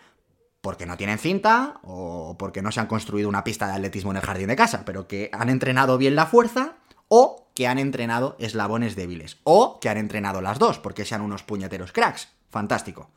porque 0.61 0.85
no 0.85 0.97
tienen 0.97 1.17
cinta 1.17 1.79
o 1.81 2.35
porque 2.37 2.61
no 2.61 2.71
se 2.71 2.79
han 2.79 2.85
construido 2.85 3.27
una 3.27 3.43
pista 3.43 3.65
de 3.65 3.73
atletismo 3.73 4.11
en 4.11 4.17
el 4.17 4.23
jardín 4.23 4.49
de 4.49 4.55
casa, 4.55 4.85
pero 4.85 5.07
que 5.07 5.31
han 5.33 5.49
entrenado 5.49 5.97
bien 5.97 6.15
la 6.15 6.27
fuerza 6.27 6.75
o 7.07 7.49
que 7.55 7.67
han 7.67 7.79
entrenado 7.79 8.35
eslabones 8.37 8.95
débiles 8.95 9.39
o 9.45 9.79
que 9.79 9.89
han 9.89 9.97
entrenado 9.97 10.41
las 10.41 10.59
dos 10.59 10.77
porque 10.77 11.05
sean 11.05 11.21
unos 11.21 11.41
puñeteros 11.41 11.91
cracks. 11.91 12.29
Fantástico. 12.51 13.09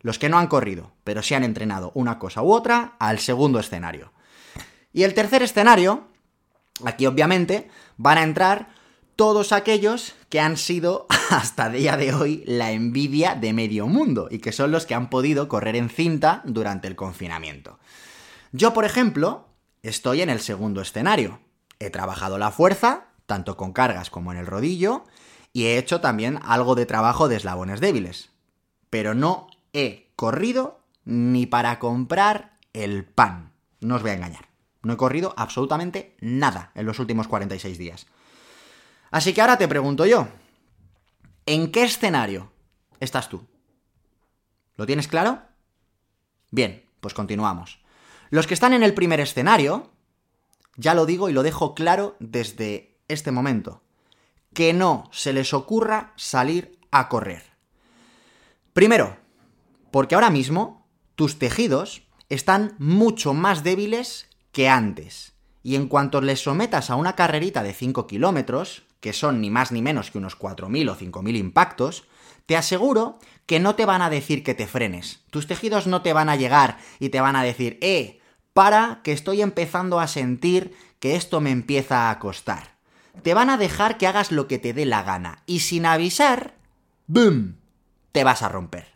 Los 0.00 0.18
que 0.18 0.28
no 0.28 0.40
han 0.40 0.48
corrido, 0.48 0.90
pero 1.04 1.22
sí 1.22 1.34
han 1.34 1.44
entrenado 1.44 1.92
una 1.94 2.18
cosa 2.18 2.42
u 2.42 2.52
otra, 2.52 2.96
al 2.98 3.20
segundo 3.20 3.60
escenario. 3.60 4.10
Y 4.92 5.04
el 5.04 5.14
tercer 5.14 5.44
escenario, 5.44 6.08
aquí 6.84 7.06
obviamente, 7.06 7.70
van 7.96 8.18
a 8.18 8.24
entrar 8.24 8.76
todos 9.18 9.50
aquellos 9.50 10.14
que 10.28 10.38
han 10.38 10.56
sido 10.56 11.08
hasta 11.30 11.70
día 11.70 11.96
de 11.96 12.14
hoy 12.14 12.44
la 12.46 12.70
envidia 12.70 13.34
de 13.34 13.52
medio 13.52 13.88
mundo 13.88 14.28
y 14.30 14.38
que 14.38 14.52
son 14.52 14.70
los 14.70 14.86
que 14.86 14.94
han 14.94 15.10
podido 15.10 15.48
correr 15.48 15.74
en 15.74 15.90
cinta 15.90 16.40
durante 16.44 16.86
el 16.86 16.94
confinamiento. 16.94 17.80
Yo, 18.52 18.72
por 18.72 18.84
ejemplo, 18.84 19.48
estoy 19.82 20.22
en 20.22 20.30
el 20.30 20.38
segundo 20.38 20.80
escenario. 20.80 21.40
He 21.80 21.90
trabajado 21.90 22.38
la 22.38 22.52
fuerza, 22.52 23.08
tanto 23.26 23.56
con 23.56 23.72
cargas 23.72 24.08
como 24.08 24.30
en 24.30 24.38
el 24.38 24.46
rodillo, 24.46 25.02
y 25.52 25.64
he 25.64 25.78
hecho 25.78 26.00
también 26.00 26.38
algo 26.44 26.76
de 26.76 26.86
trabajo 26.86 27.26
de 27.26 27.36
eslabones 27.36 27.80
débiles. 27.80 28.30
Pero 28.88 29.14
no 29.14 29.48
he 29.72 30.12
corrido 30.14 30.78
ni 31.04 31.46
para 31.46 31.80
comprar 31.80 32.56
el 32.72 33.04
pan. 33.04 33.50
No 33.80 33.96
os 33.96 34.02
voy 34.02 34.12
a 34.12 34.14
engañar. 34.14 34.46
No 34.84 34.92
he 34.92 34.96
corrido 34.96 35.34
absolutamente 35.36 36.14
nada 36.20 36.70
en 36.76 36.86
los 36.86 37.00
últimos 37.00 37.26
46 37.26 37.78
días. 37.78 38.06
Así 39.10 39.32
que 39.32 39.40
ahora 39.40 39.58
te 39.58 39.68
pregunto 39.68 40.06
yo, 40.06 40.28
¿en 41.46 41.72
qué 41.72 41.84
escenario 41.84 42.52
estás 43.00 43.28
tú? 43.28 43.46
¿Lo 44.76 44.86
tienes 44.86 45.08
claro? 45.08 45.42
Bien, 46.50 46.84
pues 47.00 47.14
continuamos. 47.14 47.80
Los 48.30 48.46
que 48.46 48.54
están 48.54 48.72
en 48.72 48.82
el 48.82 48.94
primer 48.94 49.20
escenario, 49.20 49.90
ya 50.76 50.94
lo 50.94 51.06
digo 51.06 51.28
y 51.28 51.32
lo 51.32 51.42
dejo 51.42 51.74
claro 51.74 52.16
desde 52.20 52.98
este 53.08 53.32
momento, 53.32 53.82
que 54.54 54.72
no 54.72 55.08
se 55.12 55.32
les 55.32 55.54
ocurra 55.54 56.12
salir 56.16 56.78
a 56.90 57.08
correr. 57.08 57.42
Primero, 58.72 59.16
porque 59.90 60.14
ahora 60.14 60.30
mismo 60.30 60.86
tus 61.14 61.38
tejidos 61.38 62.02
están 62.28 62.76
mucho 62.78 63.34
más 63.34 63.64
débiles 63.64 64.28
que 64.52 64.68
antes. 64.68 65.32
Y 65.62 65.74
en 65.74 65.88
cuanto 65.88 66.20
les 66.20 66.40
sometas 66.40 66.90
a 66.90 66.96
una 66.96 67.16
carrerita 67.16 67.62
de 67.62 67.74
5 67.74 68.06
kilómetros, 68.06 68.84
que 69.00 69.12
son 69.12 69.40
ni 69.40 69.50
más 69.50 69.72
ni 69.72 69.82
menos 69.82 70.10
que 70.10 70.18
unos 70.18 70.38
4.000 70.38 70.90
o 70.90 70.96
5.000 70.96 71.36
impactos, 71.36 72.04
te 72.46 72.56
aseguro 72.56 73.18
que 73.46 73.60
no 73.60 73.74
te 73.74 73.84
van 73.84 74.02
a 74.02 74.10
decir 74.10 74.42
que 74.42 74.54
te 74.54 74.66
frenes. 74.66 75.20
Tus 75.30 75.46
tejidos 75.46 75.86
no 75.86 76.02
te 76.02 76.12
van 76.12 76.28
a 76.28 76.36
llegar 76.36 76.78
y 76.98 77.10
te 77.10 77.20
van 77.20 77.36
a 77.36 77.42
decir, 77.42 77.78
eh, 77.80 78.20
para, 78.52 79.00
que 79.04 79.12
estoy 79.12 79.42
empezando 79.42 80.00
a 80.00 80.08
sentir 80.08 80.76
que 80.98 81.16
esto 81.16 81.40
me 81.40 81.50
empieza 81.50 82.10
a 82.10 82.18
costar. 82.18 82.76
Te 83.22 83.34
van 83.34 83.50
a 83.50 83.56
dejar 83.56 83.98
que 83.98 84.06
hagas 84.06 84.32
lo 84.32 84.48
que 84.48 84.58
te 84.58 84.72
dé 84.72 84.84
la 84.84 85.02
gana. 85.02 85.42
Y 85.46 85.60
sin 85.60 85.86
avisar, 85.86 86.54
¡boom! 87.06 87.58
Te 88.12 88.24
vas 88.24 88.42
a 88.42 88.48
romper. 88.48 88.86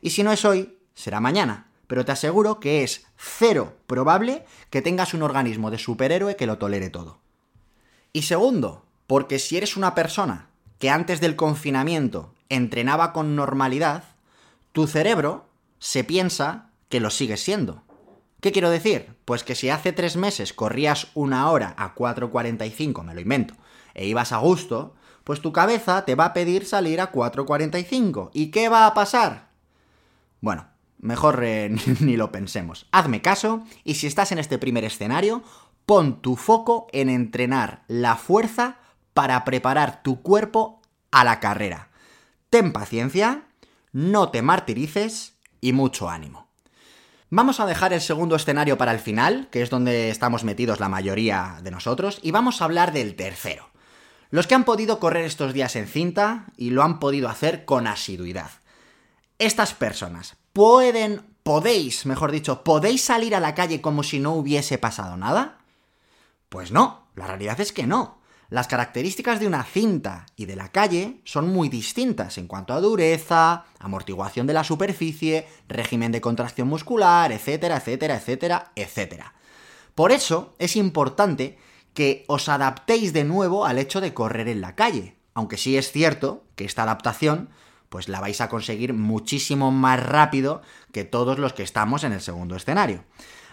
Y 0.00 0.10
si 0.10 0.22
no 0.22 0.32
es 0.32 0.44
hoy, 0.44 0.78
será 0.94 1.20
mañana. 1.20 1.68
Pero 1.86 2.04
te 2.04 2.12
aseguro 2.12 2.58
que 2.58 2.82
es 2.82 3.06
cero 3.16 3.76
probable 3.86 4.44
que 4.70 4.82
tengas 4.82 5.14
un 5.14 5.22
organismo 5.22 5.70
de 5.70 5.78
superhéroe 5.78 6.36
que 6.36 6.46
lo 6.46 6.58
tolere 6.58 6.90
todo. 6.90 7.20
Y 8.12 8.22
segundo, 8.22 8.85
porque 9.06 9.38
si 9.38 9.56
eres 9.56 9.76
una 9.76 9.94
persona 9.94 10.48
que 10.78 10.90
antes 10.90 11.20
del 11.20 11.36
confinamiento 11.36 12.34
entrenaba 12.48 13.12
con 13.12 13.36
normalidad, 13.36 14.04
tu 14.72 14.86
cerebro 14.86 15.46
se 15.78 16.04
piensa 16.04 16.70
que 16.88 17.00
lo 17.00 17.10
sigues 17.10 17.42
siendo. 17.42 17.82
¿Qué 18.40 18.52
quiero 18.52 18.70
decir? 18.70 19.16
Pues 19.24 19.42
que 19.42 19.54
si 19.54 19.70
hace 19.70 19.92
tres 19.92 20.16
meses 20.16 20.52
corrías 20.52 21.08
una 21.14 21.50
hora 21.50 21.74
a 21.78 21.94
4.45, 21.94 23.02
me 23.02 23.14
lo 23.14 23.20
invento, 23.20 23.54
e 23.94 24.06
ibas 24.06 24.32
a 24.32 24.38
gusto, 24.38 24.94
pues 25.24 25.40
tu 25.40 25.52
cabeza 25.52 26.04
te 26.04 26.14
va 26.14 26.26
a 26.26 26.32
pedir 26.32 26.66
salir 26.66 27.00
a 27.00 27.10
4.45. 27.10 28.30
¿Y 28.32 28.50
qué 28.50 28.68
va 28.68 28.86
a 28.86 28.94
pasar? 28.94 29.48
Bueno, 30.40 30.68
mejor 30.98 31.42
eh, 31.42 31.74
ni 32.00 32.16
lo 32.16 32.30
pensemos. 32.30 32.86
Hazme 32.92 33.22
caso 33.22 33.64
y 33.82 33.94
si 33.94 34.06
estás 34.06 34.30
en 34.32 34.38
este 34.38 34.58
primer 34.58 34.84
escenario, 34.84 35.42
pon 35.86 36.20
tu 36.20 36.36
foco 36.36 36.86
en 36.92 37.08
entrenar 37.08 37.82
la 37.88 38.16
fuerza 38.16 38.78
para 39.16 39.46
preparar 39.46 40.02
tu 40.02 40.20
cuerpo 40.20 40.82
a 41.10 41.24
la 41.24 41.40
carrera. 41.40 41.88
Ten 42.50 42.70
paciencia, 42.70 43.44
no 43.92 44.28
te 44.28 44.42
martirices 44.42 45.38
y 45.62 45.72
mucho 45.72 46.10
ánimo. 46.10 46.48
Vamos 47.30 47.58
a 47.58 47.64
dejar 47.64 47.94
el 47.94 48.02
segundo 48.02 48.36
escenario 48.36 48.76
para 48.76 48.92
el 48.92 48.98
final, 48.98 49.48
que 49.50 49.62
es 49.62 49.70
donde 49.70 50.10
estamos 50.10 50.44
metidos 50.44 50.80
la 50.80 50.90
mayoría 50.90 51.60
de 51.62 51.70
nosotros, 51.70 52.20
y 52.20 52.30
vamos 52.30 52.60
a 52.60 52.66
hablar 52.66 52.92
del 52.92 53.16
tercero. 53.16 53.70
Los 54.28 54.46
que 54.46 54.54
han 54.54 54.64
podido 54.64 55.00
correr 55.00 55.24
estos 55.24 55.54
días 55.54 55.76
en 55.76 55.86
cinta 55.86 56.44
y 56.58 56.68
lo 56.68 56.82
han 56.82 56.98
podido 56.98 57.30
hacer 57.30 57.64
con 57.64 57.86
asiduidad. 57.86 58.50
Estas 59.38 59.72
personas 59.72 60.36
pueden, 60.52 61.22
podéis, 61.42 62.04
mejor 62.04 62.32
dicho, 62.32 62.62
podéis 62.64 63.02
salir 63.02 63.34
a 63.34 63.40
la 63.40 63.54
calle 63.54 63.80
como 63.80 64.02
si 64.02 64.20
no 64.20 64.34
hubiese 64.34 64.76
pasado 64.76 65.16
nada? 65.16 65.60
Pues 66.50 66.70
no, 66.70 67.06
la 67.14 67.26
realidad 67.28 67.58
es 67.60 67.72
que 67.72 67.86
no. 67.86 68.15
Las 68.48 68.68
características 68.68 69.40
de 69.40 69.48
una 69.48 69.64
cinta 69.64 70.26
y 70.36 70.46
de 70.46 70.54
la 70.54 70.70
calle 70.70 71.20
son 71.24 71.52
muy 71.52 71.68
distintas 71.68 72.38
en 72.38 72.46
cuanto 72.46 72.74
a 72.74 72.80
dureza, 72.80 73.64
amortiguación 73.80 74.46
de 74.46 74.52
la 74.52 74.62
superficie, 74.62 75.48
régimen 75.68 76.12
de 76.12 76.20
contracción 76.20 76.68
muscular, 76.68 77.32
etcétera, 77.32 77.78
etcétera, 77.78 78.16
etcétera, 78.16 78.72
etcétera. 78.76 79.34
Por 79.96 80.12
eso 80.12 80.54
es 80.58 80.76
importante 80.76 81.58
que 81.92 82.24
os 82.28 82.48
adaptéis 82.48 83.12
de 83.12 83.24
nuevo 83.24 83.64
al 83.64 83.78
hecho 83.78 84.00
de 84.00 84.14
correr 84.14 84.48
en 84.48 84.60
la 84.60 84.76
calle. 84.76 85.16
Aunque 85.34 85.56
sí 85.56 85.76
es 85.76 85.90
cierto 85.90 86.44
que 86.54 86.64
esta 86.64 86.84
adaptación 86.84 87.50
pues 87.88 88.08
la 88.08 88.20
vais 88.20 88.40
a 88.40 88.48
conseguir 88.48 88.92
muchísimo 88.94 89.70
más 89.70 90.04
rápido 90.04 90.60
que 90.92 91.04
todos 91.04 91.38
los 91.38 91.52
que 91.52 91.62
estamos 91.62 92.04
en 92.04 92.12
el 92.12 92.20
segundo 92.20 92.54
escenario. 92.56 93.04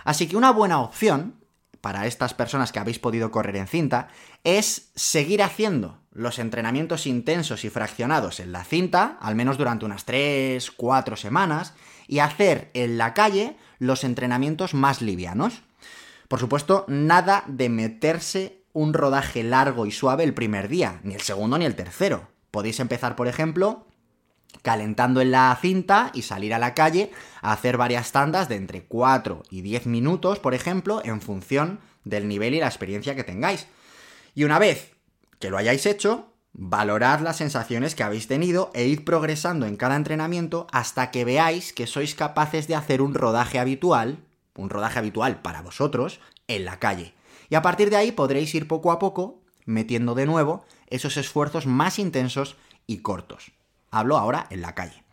Así 0.04 0.28
que 0.28 0.38
una 0.38 0.52
buena 0.52 0.82
opción 0.82 1.36
para 1.84 2.08
estas 2.08 2.34
personas 2.34 2.72
que 2.72 2.80
habéis 2.80 2.98
podido 2.98 3.30
correr 3.30 3.58
en 3.58 3.68
cinta 3.68 4.08
es 4.46 4.92
seguir 4.96 5.44
haciendo 5.44 6.00
los 6.14 6.40
entrenamientos 6.40 7.06
intensos 7.06 7.66
y 7.66 7.70
fraccionados 7.70 8.40
en 8.40 8.54
la 8.54 8.64
cinta, 8.64 9.18
al 9.20 9.36
menos 9.36 9.58
durante 9.58 9.84
unas 9.84 10.06
3, 10.06 10.72
4 10.72 11.18
semanas, 11.18 11.74
y 12.08 12.20
hacer 12.20 12.72
en 12.74 12.98
la 12.98 13.14
calle 13.14 13.58
los 13.80 14.06
entrenamientos 14.06 14.74
más 14.74 15.02
livianos. 15.02 15.62
Por 16.30 16.40
supuesto, 16.40 16.86
nada 16.88 17.44
de 17.48 17.68
meterse 17.68 18.64
un 18.72 18.94
rodaje 18.94 19.44
largo 19.44 19.86
y 19.86 19.92
suave 19.92 20.24
el 20.24 20.34
primer 20.34 20.70
día, 20.70 21.02
ni 21.04 21.16
el 21.16 21.22
segundo 21.22 21.58
ni 21.58 21.66
el 21.66 21.76
tercero. 21.76 22.30
Podéis 22.50 22.80
empezar, 22.80 23.18
por 23.18 23.28
ejemplo, 23.28 23.88
calentando 24.62 25.22
en 25.22 25.32
la 25.32 25.58
cinta 25.60 26.12
y 26.14 26.22
salir 26.22 26.54
a 26.54 26.60
la 26.60 26.74
calle 26.74 27.12
a 27.42 27.52
hacer 27.52 27.78
varias 27.78 28.12
tandas 28.12 28.50
de 28.50 28.56
entre 28.56 28.84
4 28.84 29.44
y 29.50 29.62
10 29.62 29.88
minutos, 29.88 30.40
por 30.40 30.54
ejemplo, 30.54 31.02
en 31.04 31.22
función 31.22 31.80
del 32.04 32.28
nivel 32.28 32.54
y 32.54 32.60
la 32.60 32.68
experiencia 32.68 33.16
que 33.16 33.24
tengáis. 33.24 33.68
Y 34.36 34.44
una 34.44 34.60
vez 34.60 34.94
que 35.40 35.50
lo 35.50 35.58
hayáis 35.58 35.86
hecho, 35.86 36.34
valorad 36.54 37.20
las 37.22 37.38
sensaciones 37.38 37.96
que 37.96 38.04
habéis 38.04 38.28
tenido 38.28 38.72
e 38.74 38.86
id 38.88 39.02
progresando 39.02 39.66
en 39.66 39.76
cada 39.76 39.96
entrenamiento 39.96 40.68
hasta 40.72 41.12
que 41.12 41.26
veáis 41.26 41.74
que 41.74 41.88
sois 41.88 42.16
capaces 42.16 42.68
de 42.68 42.76
hacer 42.76 43.02
un 43.02 43.14
rodaje 43.14 43.60
habitual, 43.60 44.20
un 44.56 44.70
rodaje 44.70 45.00
habitual 45.00 45.42
para 45.42 45.62
vosotros, 45.62 46.20
en 46.48 46.66
la 46.66 46.80
calle. 46.80 47.14
Y 47.50 47.56
a 47.56 47.62
partir 47.62 47.90
de 47.90 47.98
ahí 47.98 48.12
podréis 48.12 48.54
ir 48.56 48.68
poco 48.68 48.92
a 48.92 49.00
poco 49.00 49.42
metiendo 49.66 50.16
de 50.16 50.26
nuevo 50.26 50.66
esos 50.88 51.18
esfuerzos 51.18 51.66
más 51.66 52.00
intensos 52.00 52.56
y 52.86 52.98
cortos. 52.98 53.52
Hablo 53.94 54.18
ahora 54.18 54.48
en 54.50 54.62
la 54.62 54.74
calle. 54.74 55.04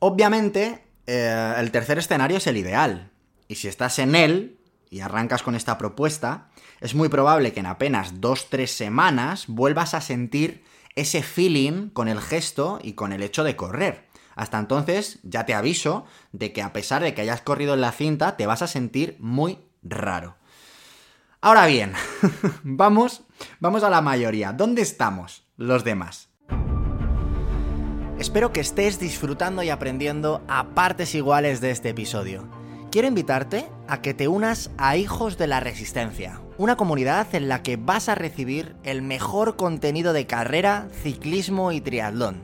Obviamente, 0.00 0.84
eh, 1.06 1.54
el 1.56 1.70
tercer 1.70 1.98
escenario 1.98 2.36
es 2.36 2.46
el 2.46 2.58
ideal. 2.58 3.10
Y 3.48 3.54
si 3.54 3.68
estás 3.68 3.98
en 3.98 4.14
él 4.14 4.58
y 4.90 5.00
arrancas 5.00 5.42
con 5.42 5.54
esta 5.54 5.78
propuesta, 5.78 6.50
es 6.80 6.94
muy 6.94 7.08
probable 7.08 7.54
que 7.54 7.60
en 7.60 7.66
apenas 7.66 8.20
2-3 8.20 8.66
semanas 8.66 9.46
vuelvas 9.48 9.94
a 9.94 10.02
sentir 10.02 10.62
ese 10.94 11.22
feeling 11.22 11.88
con 11.88 12.08
el 12.08 12.20
gesto 12.20 12.80
y 12.82 12.92
con 12.92 13.14
el 13.14 13.22
hecho 13.22 13.44
de 13.44 13.56
correr. 13.56 14.06
Hasta 14.34 14.58
entonces, 14.58 15.18
ya 15.22 15.46
te 15.46 15.54
aviso 15.54 16.04
de 16.32 16.52
que 16.52 16.62
a 16.62 16.74
pesar 16.74 17.02
de 17.02 17.14
que 17.14 17.22
hayas 17.22 17.40
corrido 17.40 17.72
en 17.72 17.80
la 17.80 17.92
cinta, 17.92 18.36
te 18.36 18.46
vas 18.46 18.60
a 18.60 18.66
sentir 18.66 19.16
muy 19.18 19.58
raro. 19.82 20.36
Ahora 21.40 21.64
bien, 21.64 21.94
vamos, 22.62 23.22
vamos 23.58 23.82
a 23.82 23.90
la 23.90 24.02
mayoría. 24.02 24.52
¿Dónde 24.52 24.82
estamos 24.82 25.44
los 25.56 25.84
demás? 25.84 26.28
Espero 28.18 28.50
que 28.50 28.60
estés 28.60 28.98
disfrutando 28.98 29.62
y 29.62 29.68
aprendiendo 29.68 30.40
a 30.48 30.68
partes 30.68 31.14
iguales 31.14 31.60
de 31.60 31.70
este 31.70 31.90
episodio. 31.90 32.48
Quiero 32.90 33.08
invitarte 33.08 33.68
a 33.88 34.00
que 34.00 34.14
te 34.14 34.26
unas 34.26 34.70
a 34.78 34.96
Hijos 34.96 35.36
de 35.36 35.46
la 35.46 35.60
Resistencia, 35.60 36.40
una 36.56 36.78
comunidad 36.78 37.26
en 37.34 37.48
la 37.48 37.62
que 37.62 37.76
vas 37.76 38.08
a 38.08 38.14
recibir 38.14 38.74
el 38.84 39.02
mejor 39.02 39.56
contenido 39.56 40.14
de 40.14 40.26
carrera, 40.26 40.88
ciclismo 41.02 41.72
y 41.72 41.82
triatlón. 41.82 42.40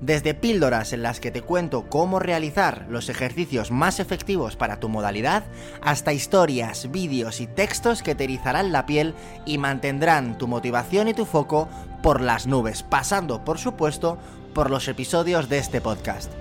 Desde 0.00 0.34
píldoras 0.34 0.92
en 0.92 1.04
las 1.04 1.20
que 1.20 1.30
te 1.30 1.42
cuento 1.42 1.88
cómo 1.88 2.18
realizar 2.18 2.86
los 2.90 3.08
ejercicios 3.08 3.70
más 3.70 4.00
efectivos 4.00 4.56
para 4.56 4.80
tu 4.80 4.88
modalidad, 4.88 5.44
hasta 5.80 6.12
historias, 6.12 6.90
vídeos 6.90 7.40
y 7.40 7.46
textos 7.46 8.02
que 8.02 8.16
te 8.16 8.24
erizarán 8.24 8.72
la 8.72 8.86
piel 8.86 9.14
y 9.46 9.58
mantendrán 9.58 10.36
tu 10.36 10.48
motivación 10.48 11.06
y 11.06 11.14
tu 11.14 11.24
foco 11.26 11.68
por 12.02 12.20
las 12.20 12.48
nubes, 12.48 12.82
pasando, 12.82 13.44
por 13.44 13.58
supuesto, 13.58 14.18
por 14.52 14.70
los 14.70 14.88
episodios 14.88 15.48
de 15.48 15.58
este 15.58 15.80
podcast. 15.80 16.32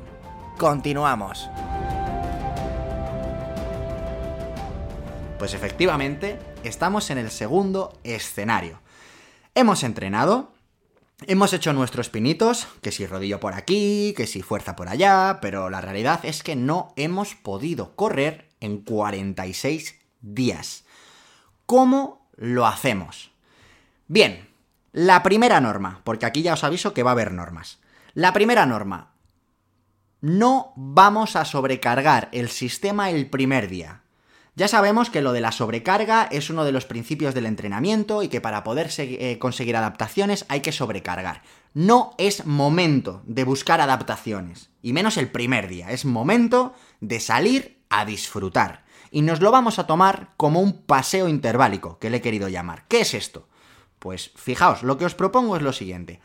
Continuamos. 0.57 1.49
Pues 5.39 5.53
efectivamente, 5.55 6.37
estamos 6.63 7.09
en 7.09 7.17
el 7.17 7.31
segundo 7.31 7.97
escenario. 8.03 8.79
Hemos 9.55 9.83
entrenado, 9.83 10.51
Hemos 11.27 11.53
hecho 11.53 11.71
nuestros 11.71 12.09
pinitos, 12.09 12.67
que 12.81 12.91
si 12.91 13.05
rodillo 13.05 13.39
por 13.39 13.53
aquí, 13.53 14.15
que 14.17 14.25
si 14.25 14.41
fuerza 14.41 14.75
por 14.75 14.89
allá, 14.89 15.37
pero 15.39 15.69
la 15.69 15.79
realidad 15.79 16.21
es 16.23 16.41
que 16.41 16.55
no 16.55 16.93
hemos 16.95 17.35
podido 17.35 17.95
correr 17.95 18.49
en 18.59 18.81
46 18.81 19.99
días. 20.21 20.83
¿Cómo 21.67 22.27
lo 22.37 22.65
hacemos? 22.65 23.31
Bien, 24.07 24.49
la 24.93 25.21
primera 25.21 25.61
norma, 25.61 26.01
porque 26.03 26.25
aquí 26.25 26.41
ya 26.41 26.53
os 26.53 26.63
aviso 26.63 26.95
que 26.95 27.03
va 27.03 27.11
a 27.11 27.13
haber 27.13 27.33
normas. 27.33 27.79
La 28.15 28.33
primera 28.33 28.65
norma, 28.65 29.13
no 30.21 30.73
vamos 30.75 31.35
a 31.35 31.45
sobrecargar 31.45 32.29
el 32.31 32.49
sistema 32.49 33.11
el 33.11 33.29
primer 33.29 33.69
día. 33.69 34.01
Ya 34.55 34.67
sabemos 34.67 35.09
que 35.09 35.21
lo 35.21 35.31
de 35.31 35.39
la 35.39 35.53
sobrecarga 35.53 36.27
es 36.29 36.49
uno 36.49 36.65
de 36.65 36.73
los 36.73 36.85
principios 36.85 37.33
del 37.33 37.45
entrenamiento 37.45 38.21
y 38.21 38.27
que 38.27 38.41
para 38.41 38.65
poder 38.65 38.89
eh, 38.97 39.37
conseguir 39.39 39.77
adaptaciones 39.77 40.45
hay 40.49 40.59
que 40.59 40.73
sobrecargar. 40.73 41.41
No 41.73 42.13
es 42.17 42.45
momento 42.45 43.21
de 43.25 43.45
buscar 43.45 43.79
adaptaciones, 43.79 44.69
y 44.81 44.91
menos 44.91 45.15
el 45.15 45.31
primer 45.31 45.69
día, 45.69 45.91
es 45.91 46.03
momento 46.03 46.73
de 46.99 47.21
salir 47.21 47.81
a 47.89 48.03
disfrutar. 48.03 48.83
Y 49.09 49.21
nos 49.21 49.39
lo 49.39 49.51
vamos 49.51 49.79
a 49.79 49.87
tomar 49.87 50.33
como 50.35 50.59
un 50.59 50.83
paseo 50.83 51.29
interválico, 51.29 51.97
que 51.99 52.09
le 52.09 52.17
he 52.17 52.21
querido 52.21 52.49
llamar. 52.49 52.85
¿Qué 52.89 53.01
es 53.01 53.13
esto? 53.13 53.47
Pues 53.99 54.31
fijaos, 54.35 54.83
lo 54.83 54.97
que 54.97 55.05
os 55.05 55.15
propongo 55.15 55.55
es 55.55 55.61
lo 55.61 55.71
siguiente. 55.71 56.19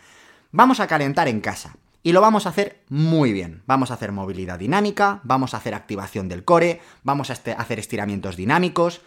Vamos 0.50 0.80
a 0.80 0.88
calentar 0.88 1.28
en 1.28 1.40
casa. 1.40 1.76
Y 2.02 2.12
lo 2.12 2.20
vamos 2.20 2.46
a 2.46 2.50
hacer 2.50 2.84
muy 2.88 3.32
bien. 3.32 3.62
Vamos 3.66 3.90
a 3.90 3.94
hacer 3.94 4.12
movilidad 4.12 4.58
dinámica, 4.58 5.20
vamos 5.24 5.54
a 5.54 5.56
hacer 5.56 5.74
activación 5.74 6.28
del 6.28 6.44
core, 6.44 6.80
vamos 7.02 7.30
a 7.30 7.32
este, 7.32 7.52
hacer 7.52 7.78
estiramientos 7.78 8.36
dinámicos. 8.36 9.00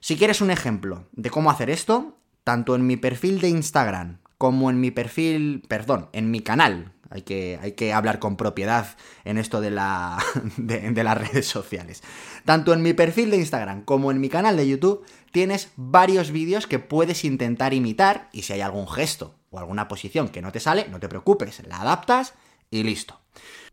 Si 0.00 0.16
quieres 0.16 0.40
un 0.40 0.50
ejemplo 0.50 1.04
de 1.12 1.30
cómo 1.30 1.50
hacer 1.50 1.68
esto, 1.68 2.16
tanto 2.44 2.74
en 2.74 2.86
mi 2.86 2.96
perfil 2.96 3.40
de 3.40 3.50
Instagram 3.50 4.18
como 4.38 4.70
en 4.70 4.80
mi 4.80 4.90
perfil, 4.90 5.62
perdón, 5.68 6.08
en 6.14 6.30
mi 6.30 6.40
canal, 6.40 6.94
hay 7.10 7.22
que, 7.22 7.58
hay 7.60 7.72
que 7.72 7.92
hablar 7.92 8.20
con 8.20 8.36
propiedad 8.36 8.86
en 9.24 9.36
esto 9.36 9.60
de, 9.60 9.70
la, 9.70 10.16
de, 10.56 11.04
las 11.04 11.18
redes 11.18 11.46
sociales. 11.46 12.02
Tanto 12.46 12.72
en 12.72 12.80
mi 12.80 12.94
perfil 12.94 13.30
de 13.30 13.36
Instagram 13.36 13.84
como 13.84 14.10
en 14.10 14.20
mi 14.20 14.28
canal 14.28 14.56
de 14.56 14.66
YouTube 14.66 15.04
tienes 15.32 15.70
varios 15.76 16.30
vídeos 16.30 16.66
que 16.66 16.78
puedes 16.78 17.24
intentar 17.24 17.74
imitar 17.74 18.30
y 18.32 18.42
si 18.42 18.54
hay 18.54 18.60
algún 18.62 18.88
gesto 18.88 19.34
o 19.50 19.58
alguna 19.58 19.88
posición 19.88 20.28
que 20.28 20.42
no 20.42 20.52
te 20.52 20.60
sale, 20.60 20.86
no 20.88 21.00
te 21.00 21.08
preocupes, 21.08 21.62
la 21.66 21.80
adaptas 21.80 22.34
y 22.70 22.82
listo. 22.84 23.20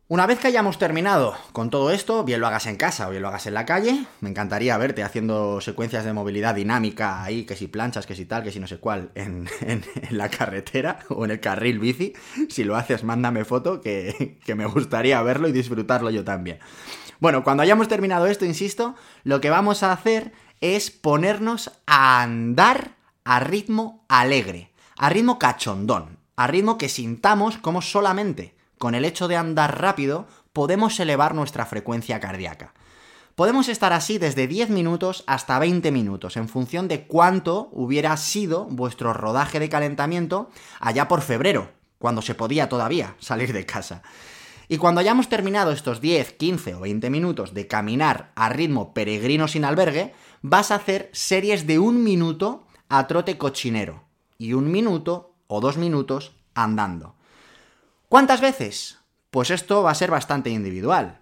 Una 0.09 0.25
vez 0.25 0.39
que 0.39 0.47
hayamos 0.47 0.77
terminado 0.77 1.35
con 1.51 1.69
todo 1.69 1.91
esto, 1.91 2.23
bien 2.23 2.39
lo 2.39 2.47
hagas 2.47 2.65
en 2.65 2.77
casa 2.77 3.07
o 3.07 3.11
bien 3.11 3.21
lo 3.21 3.27
hagas 3.27 3.45
en 3.45 3.53
la 3.53 3.65
calle, 3.65 4.05
me 4.21 4.29
encantaría 4.29 4.77
verte 4.77 5.03
haciendo 5.03 5.59
secuencias 5.59 6.05
de 6.05 6.13
movilidad 6.13 6.55
dinámica 6.55 7.21
ahí, 7.21 7.43
que 7.43 7.57
si 7.57 7.67
planchas, 7.67 8.07
que 8.07 8.15
si 8.15 8.23
tal, 8.23 8.41
que 8.41 8.53
si 8.53 8.61
no 8.61 8.67
sé 8.67 8.77
cuál, 8.77 9.11
en, 9.15 9.49
la 10.09 10.29
carretera 10.29 10.99
o 11.09 11.25
en 11.25 11.31
el 11.31 11.41
carril 11.41 11.79
bici. 11.79 12.13
Si 12.47 12.63
lo 12.63 12.77
haces, 12.77 13.03
mándame 13.03 13.43
foto, 13.43 13.81
que, 13.81 14.39
que 14.45 14.55
me 14.55 14.65
gustaría 14.65 15.21
verlo 15.23 15.49
y 15.49 15.51
disfrutarlo 15.51 16.09
yo 16.09 16.23
también. 16.23 16.59
Bueno, 17.19 17.43
cuando 17.43 17.63
hayamos 17.63 17.89
terminado 17.89 18.27
esto, 18.27 18.45
insisto, 18.45 18.95
lo 19.25 19.41
que 19.41 19.49
vamos 19.49 19.83
a 19.83 19.91
hacer 19.91 20.31
es 20.61 20.89
ponernos 20.89 21.71
a 21.85 22.21
andar 22.21 22.95
a 23.25 23.41
ritmo 23.41 24.05
alegre 24.07 24.71
a 24.97 25.09
ritmo 25.09 25.39
cachondón, 25.39 26.17
a 26.35 26.47
ritmo 26.47 26.77
que 26.77 26.89
sintamos 26.89 27.57
como 27.57 27.81
solamente 27.81 28.55
con 28.77 28.95
el 28.95 29.05
hecho 29.05 29.27
de 29.27 29.37
andar 29.37 29.81
rápido 29.81 30.27
podemos 30.53 30.99
elevar 30.99 31.35
nuestra 31.35 31.65
frecuencia 31.65 32.19
cardíaca. 32.19 32.73
Podemos 33.35 33.69
estar 33.69 33.93
así 33.93 34.17
desde 34.17 34.47
10 34.47 34.71
minutos 34.71 35.23
hasta 35.27 35.59
20 35.59 35.91
minutos, 35.91 36.37
en 36.37 36.49
función 36.49 36.87
de 36.87 37.05
cuánto 37.05 37.69
hubiera 37.71 38.17
sido 38.17 38.65
vuestro 38.65 39.13
rodaje 39.13 39.59
de 39.59 39.69
calentamiento 39.69 40.49
allá 40.79 41.07
por 41.07 41.21
febrero, 41.21 41.69
cuando 41.99 42.23
se 42.23 42.33
podía 42.33 42.69
todavía 42.69 43.15
salir 43.19 43.53
de 43.53 43.65
casa. 43.65 44.01
Y 44.67 44.77
cuando 44.77 45.01
hayamos 45.01 45.29
terminado 45.29 45.71
estos 45.71 46.01
10, 46.01 46.33
15 46.33 46.75
o 46.75 46.79
20 46.81 47.09
minutos 47.11 47.53
de 47.53 47.67
caminar 47.67 48.31
a 48.35 48.49
ritmo 48.49 48.93
peregrino 48.93 49.47
sin 49.47 49.65
albergue, 49.65 50.13
vas 50.41 50.71
a 50.71 50.75
hacer 50.75 51.09
series 51.13 51.67
de 51.67 51.77
un 51.77 52.03
minuto 52.03 52.65
a 52.89 53.05
trote 53.05 53.37
cochinero, 53.37 54.06
y 54.37 54.53
un 54.53 54.71
minuto 54.71 55.35
o 55.47 55.61
dos 55.61 55.77
minutos 55.77 56.33
andando. 56.53 57.15
¿Cuántas 58.09 58.41
veces? 58.41 58.99
Pues 59.31 59.51
esto 59.51 59.83
va 59.83 59.91
a 59.91 59.95
ser 59.95 60.11
bastante 60.11 60.49
individual. 60.49 61.21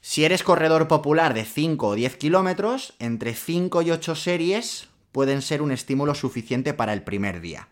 Si 0.00 0.24
eres 0.24 0.42
corredor 0.42 0.88
popular 0.88 1.32
de 1.32 1.44
5 1.44 1.86
o 1.86 1.94
10 1.94 2.16
kilómetros, 2.16 2.94
entre 2.98 3.34
5 3.34 3.82
y 3.82 3.90
8 3.90 4.14
series 4.14 4.88
pueden 5.12 5.40
ser 5.40 5.62
un 5.62 5.70
estímulo 5.70 6.14
suficiente 6.14 6.74
para 6.74 6.92
el 6.92 7.02
primer 7.02 7.40
día. 7.40 7.68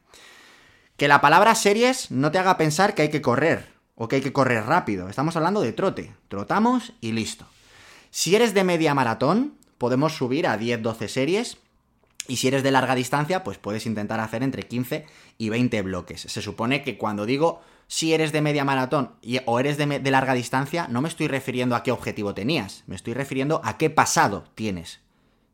Que 0.97 1.09
la 1.09 1.21
palabra 1.21 1.55
series 1.55 2.11
no 2.11 2.31
te 2.31 2.39
haga 2.39 2.57
pensar 2.57 2.95
que 2.95 3.03
hay 3.03 3.11
que 3.11 3.21
correr 3.21 3.73
o 3.97 4.09
que 4.09 4.17
hay 4.17 4.23
que 4.23 4.33
correr 4.33 4.65
rápido. 4.65 5.09
Estamos 5.09 5.37
hablando 5.37 5.61
de 5.61 5.73
trote. 5.73 6.15
Trotamos 6.29 6.93
y 7.01 7.13
listo. 7.13 7.47
Si 8.11 8.37
eres 8.37 8.55
de 8.55 8.65
media 8.65 8.95
maratón, 8.95 9.55
podemos 9.79 10.17
subir 10.17 10.47
a 10.47 10.59
10-12 10.59 11.09
series. 11.09 11.59
Y 12.29 12.37
si 12.37 12.49
eres 12.49 12.63
de 12.63 12.71
larga 12.71 12.95
distancia, 12.95 13.43
pues 13.43 13.59
puedes 13.59 13.87
intentar 13.87 14.21
hacer 14.21 14.43
entre 14.43 14.63
15 14.63 15.07
y 15.39 15.49
20 15.49 15.83
bloques. 15.83 16.21
Se 16.21 16.43
supone 16.43 16.83
que 16.83 16.97
cuando 16.97 17.27
digo 17.27 17.61
si 17.89 18.15
eres 18.15 18.33
de 18.33 18.41
media 18.41 18.65
maratón 18.65 19.17
o 19.45 19.61
eres 19.61 19.77
de, 19.77 19.99
de, 19.99 20.11
larga 20.11 20.33
distancia, 20.33 20.89
no 20.89 21.03
me 21.03 21.09
estoy 21.09 21.29
refiriendo 21.29 21.77
a 21.77 21.83
qué 21.83 21.93
objetivo 21.93 22.33
tenías, 22.33 22.85
me 22.87 22.97
estoy 22.97 23.13
refiriendo 23.13 23.61
a 23.65 23.77
qué 23.77 23.91
pasado 23.91 24.45
tienes. 24.55 25.01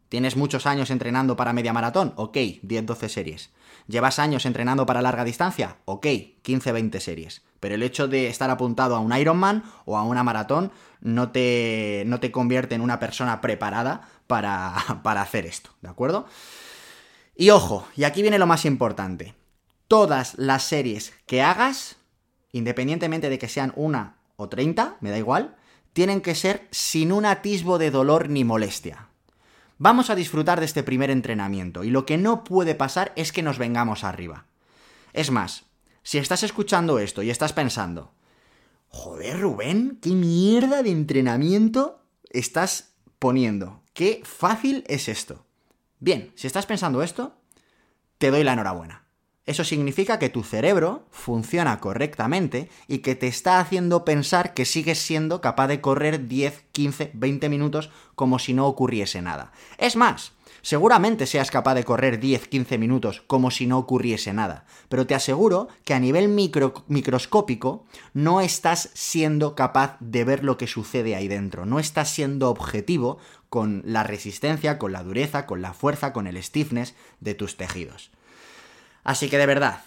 ¿Tienes 0.08 0.36
muchos 0.36 0.64
años 0.66 0.90
entrenando 0.90 1.36
para 1.36 1.52
media 1.52 1.72
maratón? 1.72 2.12
Ok, 2.16 2.36
10-12 2.36 3.08
series. 3.08 3.50
¿Llevas 3.88 4.18
años 4.18 4.44
entrenando 4.44 4.84
para 4.84 5.00
larga 5.00 5.24
distancia? 5.24 5.78
Ok, 5.86 6.04
15-20 6.44 7.00
series. 7.00 7.42
Pero 7.58 7.74
el 7.74 7.82
hecho 7.82 8.06
de 8.06 8.28
estar 8.28 8.50
apuntado 8.50 8.94
a 8.94 9.00
un 9.00 9.16
Ironman 9.16 9.64
o 9.86 9.96
a 9.96 10.02
una 10.02 10.22
maratón 10.22 10.70
no 11.00 11.32
te, 11.32 12.04
no 12.06 12.20
te 12.20 12.30
convierte 12.30 12.74
en 12.74 12.82
una 12.82 13.00
persona 13.00 13.40
preparada 13.40 14.02
para, 14.26 14.74
para 15.02 15.22
hacer 15.22 15.46
esto, 15.46 15.70
¿de 15.80 15.88
acuerdo? 15.88 16.26
Y 17.34 17.48
ojo, 17.48 17.88
y 17.96 18.04
aquí 18.04 18.20
viene 18.20 18.38
lo 18.38 18.46
más 18.46 18.66
importante. 18.66 19.34
Todas 19.88 20.34
las 20.36 20.64
series 20.64 21.14
que 21.24 21.40
hagas, 21.40 21.96
independientemente 22.52 23.30
de 23.30 23.38
que 23.38 23.48
sean 23.48 23.72
una 23.74 24.18
o 24.36 24.50
30, 24.50 24.98
me 25.00 25.10
da 25.10 25.16
igual, 25.16 25.56
tienen 25.94 26.20
que 26.20 26.34
ser 26.34 26.68
sin 26.70 27.10
un 27.10 27.24
atisbo 27.24 27.78
de 27.78 27.90
dolor 27.90 28.28
ni 28.28 28.44
molestia. 28.44 29.07
Vamos 29.78 30.10
a 30.10 30.16
disfrutar 30.16 30.58
de 30.58 30.66
este 30.66 30.82
primer 30.82 31.10
entrenamiento 31.10 31.84
y 31.84 31.90
lo 31.90 32.04
que 32.04 32.18
no 32.18 32.42
puede 32.42 32.74
pasar 32.74 33.12
es 33.14 33.32
que 33.32 33.42
nos 33.42 33.58
vengamos 33.58 34.02
arriba. 34.02 34.46
Es 35.12 35.30
más, 35.30 35.64
si 36.02 36.18
estás 36.18 36.42
escuchando 36.42 36.98
esto 36.98 37.22
y 37.22 37.30
estás 37.30 37.52
pensando, 37.52 38.12
joder 38.88 39.40
Rubén, 39.40 39.98
qué 40.02 40.10
mierda 40.10 40.82
de 40.82 40.90
entrenamiento 40.90 42.02
estás 42.30 42.94
poniendo, 43.20 43.82
qué 43.94 44.20
fácil 44.24 44.84
es 44.88 45.08
esto. 45.08 45.46
Bien, 46.00 46.32
si 46.34 46.46
estás 46.46 46.66
pensando 46.66 47.02
esto, 47.02 47.36
te 48.18 48.30
doy 48.30 48.42
la 48.42 48.54
enhorabuena. 48.54 49.07
Eso 49.48 49.64
significa 49.64 50.18
que 50.18 50.28
tu 50.28 50.42
cerebro 50.42 51.06
funciona 51.10 51.80
correctamente 51.80 52.68
y 52.86 52.98
que 52.98 53.14
te 53.14 53.28
está 53.28 53.60
haciendo 53.60 54.04
pensar 54.04 54.52
que 54.52 54.66
sigues 54.66 54.98
siendo 54.98 55.40
capaz 55.40 55.68
de 55.68 55.80
correr 55.80 56.28
10, 56.28 56.64
15, 56.70 57.12
20 57.14 57.48
minutos 57.48 57.88
como 58.14 58.38
si 58.38 58.52
no 58.52 58.66
ocurriese 58.66 59.22
nada. 59.22 59.52
Es 59.78 59.96
más, 59.96 60.32
seguramente 60.60 61.24
seas 61.24 61.50
capaz 61.50 61.76
de 61.76 61.84
correr 61.84 62.20
10, 62.20 62.46
15 62.46 62.76
minutos 62.76 63.22
como 63.26 63.50
si 63.50 63.66
no 63.66 63.78
ocurriese 63.78 64.34
nada, 64.34 64.66
pero 64.90 65.06
te 65.06 65.14
aseguro 65.14 65.68
que 65.82 65.94
a 65.94 65.98
nivel 65.98 66.28
microscópico 66.28 67.86
no 68.12 68.42
estás 68.42 68.90
siendo 68.92 69.54
capaz 69.54 69.96
de 70.00 70.24
ver 70.24 70.44
lo 70.44 70.58
que 70.58 70.66
sucede 70.66 71.16
ahí 71.16 71.26
dentro, 71.26 71.64
no 71.64 71.78
estás 71.78 72.10
siendo 72.10 72.50
objetivo 72.50 73.16
con 73.48 73.80
la 73.86 74.02
resistencia, 74.02 74.78
con 74.78 74.92
la 74.92 75.02
dureza, 75.02 75.46
con 75.46 75.62
la 75.62 75.72
fuerza, 75.72 76.12
con 76.12 76.26
el 76.26 76.36
stiffness 76.42 76.94
de 77.20 77.32
tus 77.32 77.56
tejidos. 77.56 78.10
Así 79.08 79.30
que 79.30 79.38
de 79.38 79.46
verdad, 79.46 79.80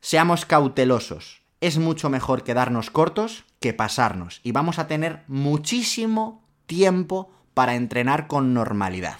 seamos 0.00 0.46
cautelosos. 0.46 1.42
Es 1.60 1.76
mucho 1.76 2.08
mejor 2.08 2.42
quedarnos 2.42 2.90
cortos 2.90 3.44
que 3.60 3.74
pasarnos. 3.74 4.40
Y 4.44 4.52
vamos 4.52 4.78
a 4.78 4.86
tener 4.86 5.24
muchísimo 5.26 6.42
tiempo 6.64 7.30
para 7.52 7.74
entrenar 7.74 8.28
con 8.28 8.54
normalidad. 8.54 9.18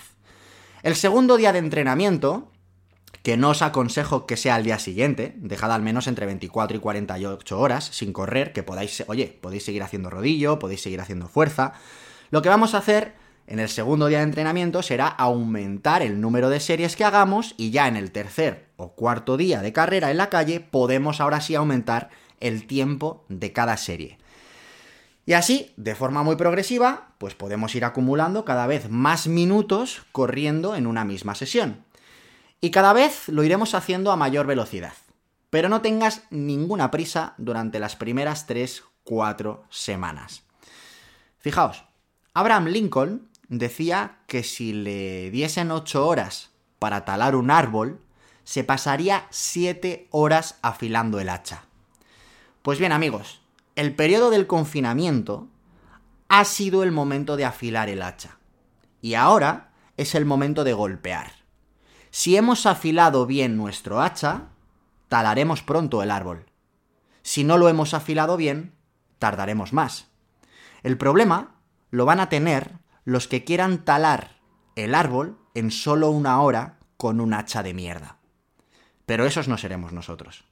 El 0.83 0.97
segundo 0.97 1.37
día 1.37 1.53
de 1.53 1.59
entrenamiento, 1.59 2.51
que 3.23 3.37
no 3.37 3.51
os 3.51 3.61
aconsejo 3.61 4.25
que 4.25 4.38
sea 4.38 4.55
al 4.55 4.65
día 4.65 4.79
siguiente, 4.79 5.35
dejad 5.37 5.73
al 5.73 5.83
menos 5.83 6.07
entre 6.07 6.25
24 6.25 6.79
y 6.79 6.81
48 6.81 7.61
horas 7.61 7.85
sin 7.85 8.15
correr, 8.15 8.55
que 8.55 8.62
podáis, 8.62 9.05
oye, 9.07 9.38
podéis 9.38 9.67
seguir 9.67 9.83
haciendo 9.83 10.09
rodillo, 10.09 10.59
podéis 10.59 10.81
seguir 10.81 11.03
haciendo 11.03 11.29
fuerza. 11.29 11.75
Lo 12.31 12.41
que 12.41 12.49
vamos 12.49 12.73
a 12.73 12.79
hacer 12.79 13.12
en 13.47 13.59
el 13.59 13.69
segundo 13.69 14.07
día 14.07 14.19
de 14.19 14.25
entrenamiento 14.25 14.83
será 14.83 15.09
aumentar 15.09 16.01
el 16.01 16.23
número 16.23 16.49
de 16.49 16.59
series 16.59 16.97
que 16.97 17.05
hagamos 17.05 17.55
y 17.59 17.71
ya 17.71 17.87
en 17.87 17.97
el 17.97 18.12
tercer 18.12 18.72
cuarto 18.90 19.37
día 19.37 19.62
de 19.62 19.73
carrera 19.73 20.11
en 20.11 20.16
la 20.16 20.29
calle 20.29 20.61
podemos 20.61 21.21
ahora 21.21 21.40
sí 21.40 21.55
aumentar 21.55 22.11
el 22.40 22.66
tiempo 22.66 23.25
de 23.29 23.53
cada 23.53 23.77
serie. 23.77 24.18
Y 25.25 25.35
así, 25.35 25.73
de 25.77 25.95
forma 25.95 26.23
muy 26.23 26.37
progresiva, 26.37 27.14
pues 27.18 27.35
podemos 27.35 27.75
ir 27.75 27.85
acumulando 27.85 28.45
cada 28.45 28.66
vez 28.66 28.90
más 28.90 29.29
minutos 29.29 30.03
corriendo 30.11 30.75
en 30.75 30.87
una 30.87 31.05
misma 31.05 31.35
sesión. 31.35 31.85
Y 32.61 32.71
cada 32.71 32.92
vez 32.92 33.29
lo 33.29 33.45
iremos 33.45 33.75
haciendo 33.75 34.11
a 34.11 34.16
mayor 34.16 34.47
velocidad. 34.47 34.95
Pero 35.51 35.68
no 35.68 35.81
tengas 35.81 36.25
ninguna 36.31 36.90
prisa 36.90 37.35
durante 37.38 37.79
las 37.79 37.95
primeras 37.95 38.49
3-4 38.49 39.61
semanas. 39.71 40.42
Fijaos, 41.38 41.85
Abraham 42.35 42.66
Lincoln 42.66 43.29
decía 43.49 44.18
que 44.27 44.42
si 44.42 44.73
le 44.73 45.31
diesen 45.31 45.71
8 45.71 46.07
horas 46.07 46.51
para 46.79 47.05
talar 47.05 47.37
un 47.37 47.51
árbol, 47.51 48.01
se 48.44 48.64
pasaría 48.64 49.26
7 49.31 50.09
horas 50.11 50.59
afilando 50.62 51.20
el 51.20 51.28
hacha. 51.28 51.64
Pues 52.62 52.78
bien 52.78 52.92
amigos, 52.92 53.40
el 53.76 53.94
periodo 53.94 54.31
del 54.31 54.46
confinamiento 54.46 55.48
ha 56.28 56.44
sido 56.44 56.83
el 56.83 56.92
momento 56.92 57.37
de 57.37 57.44
afilar 57.44 57.88
el 57.88 58.02
hacha. 58.02 58.38
Y 59.00 59.14
ahora 59.14 59.72
es 59.96 60.14
el 60.14 60.24
momento 60.24 60.64
de 60.64 60.72
golpear. 60.72 61.33
Si 62.11 62.37
hemos 62.37 62.66
afilado 62.66 63.26
bien 63.26 63.57
nuestro 63.57 64.00
hacha, 64.00 64.48
talaremos 65.09 65.62
pronto 65.62 66.02
el 66.02 66.11
árbol. 66.11 66.46
Si 67.22 67.44
no 67.44 67.59
lo 67.59 67.68
hemos 67.68 67.94
afilado 67.94 68.37
bien, 68.37 68.74
tardaremos 69.18 69.72
más. 69.72 70.09
El 70.83 70.98
problema 70.98 71.57
lo 71.90 72.05
van 72.05 72.20
a 72.20 72.28
tener 72.28 72.78
los 73.05 73.28
que 73.28 73.44
quieran 73.44 73.85
talar 73.85 74.40
el 74.76 74.94
árbol 74.94 75.38
en 75.55 75.70
solo 75.70 76.11
una 76.11 76.40
hora 76.40 76.78
con 76.96 77.20
un 77.20 77.35
hacha 77.35 77.62
de 77.62 77.74
mierda. 77.74 78.22
Pero 79.12 79.27
esos 79.27 79.46
no 79.46 79.59
seremos 79.59 79.92
nosotros. 79.92 80.42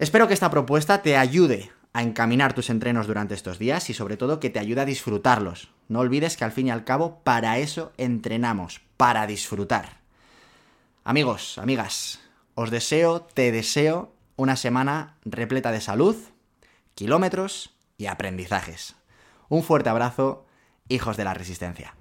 Espero 0.00 0.26
que 0.26 0.34
esta 0.34 0.50
propuesta 0.50 1.02
te 1.02 1.16
ayude 1.16 1.70
a 1.92 2.02
encaminar 2.02 2.52
tus 2.52 2.68
entrenos 2.68 3.06
durante 3.06 3.34
estos 3.34 3.60
días 3.60 3.88
y 3.90 3.94
sobre 3.94 4.16
todo 4.16 4.40
que 4.40 4.50
te 4.50 4.58
ayude 4.58 4.80
a 4.80 4.84
disfrutarlos. 4.84 5.70
No 5.86 6.00
olvides 6.00 6.36
que 6.36 6.42
al 6.42 6.50
fin 6.50 6.66
y 6.66 6.72
al 6.72 6.82
cabo 6.82 7.20
para 7.22 7.58
eso 7.58 7.92
entrenamos, 7.96 8.80
para 8.96 9.24
disfrutar. 9.28 10.00
Amigos, 11.04 11.58
amigas, 11.58 12.18
os 12.56 12.72
deseo, 12.72 13.20
te 13.20 13.52
deseo 13.52 14.12
una 14.34 14.56
semana 14.56 15.14
repleta 15.24 15.70
de 15.70 15.80
salud, 15.80 16.16
kilómetros 16.96 17.70
y 17.98 18.06
aprendizajes. 18.06 18.96
Un 19.48 19.62
fuerte 19.62 19.90
abrazo 19.90 20.44
hijos 20.88 21.16
de 21.16 21.22
la 21.22 21.34
resistencia. 21.34 21.94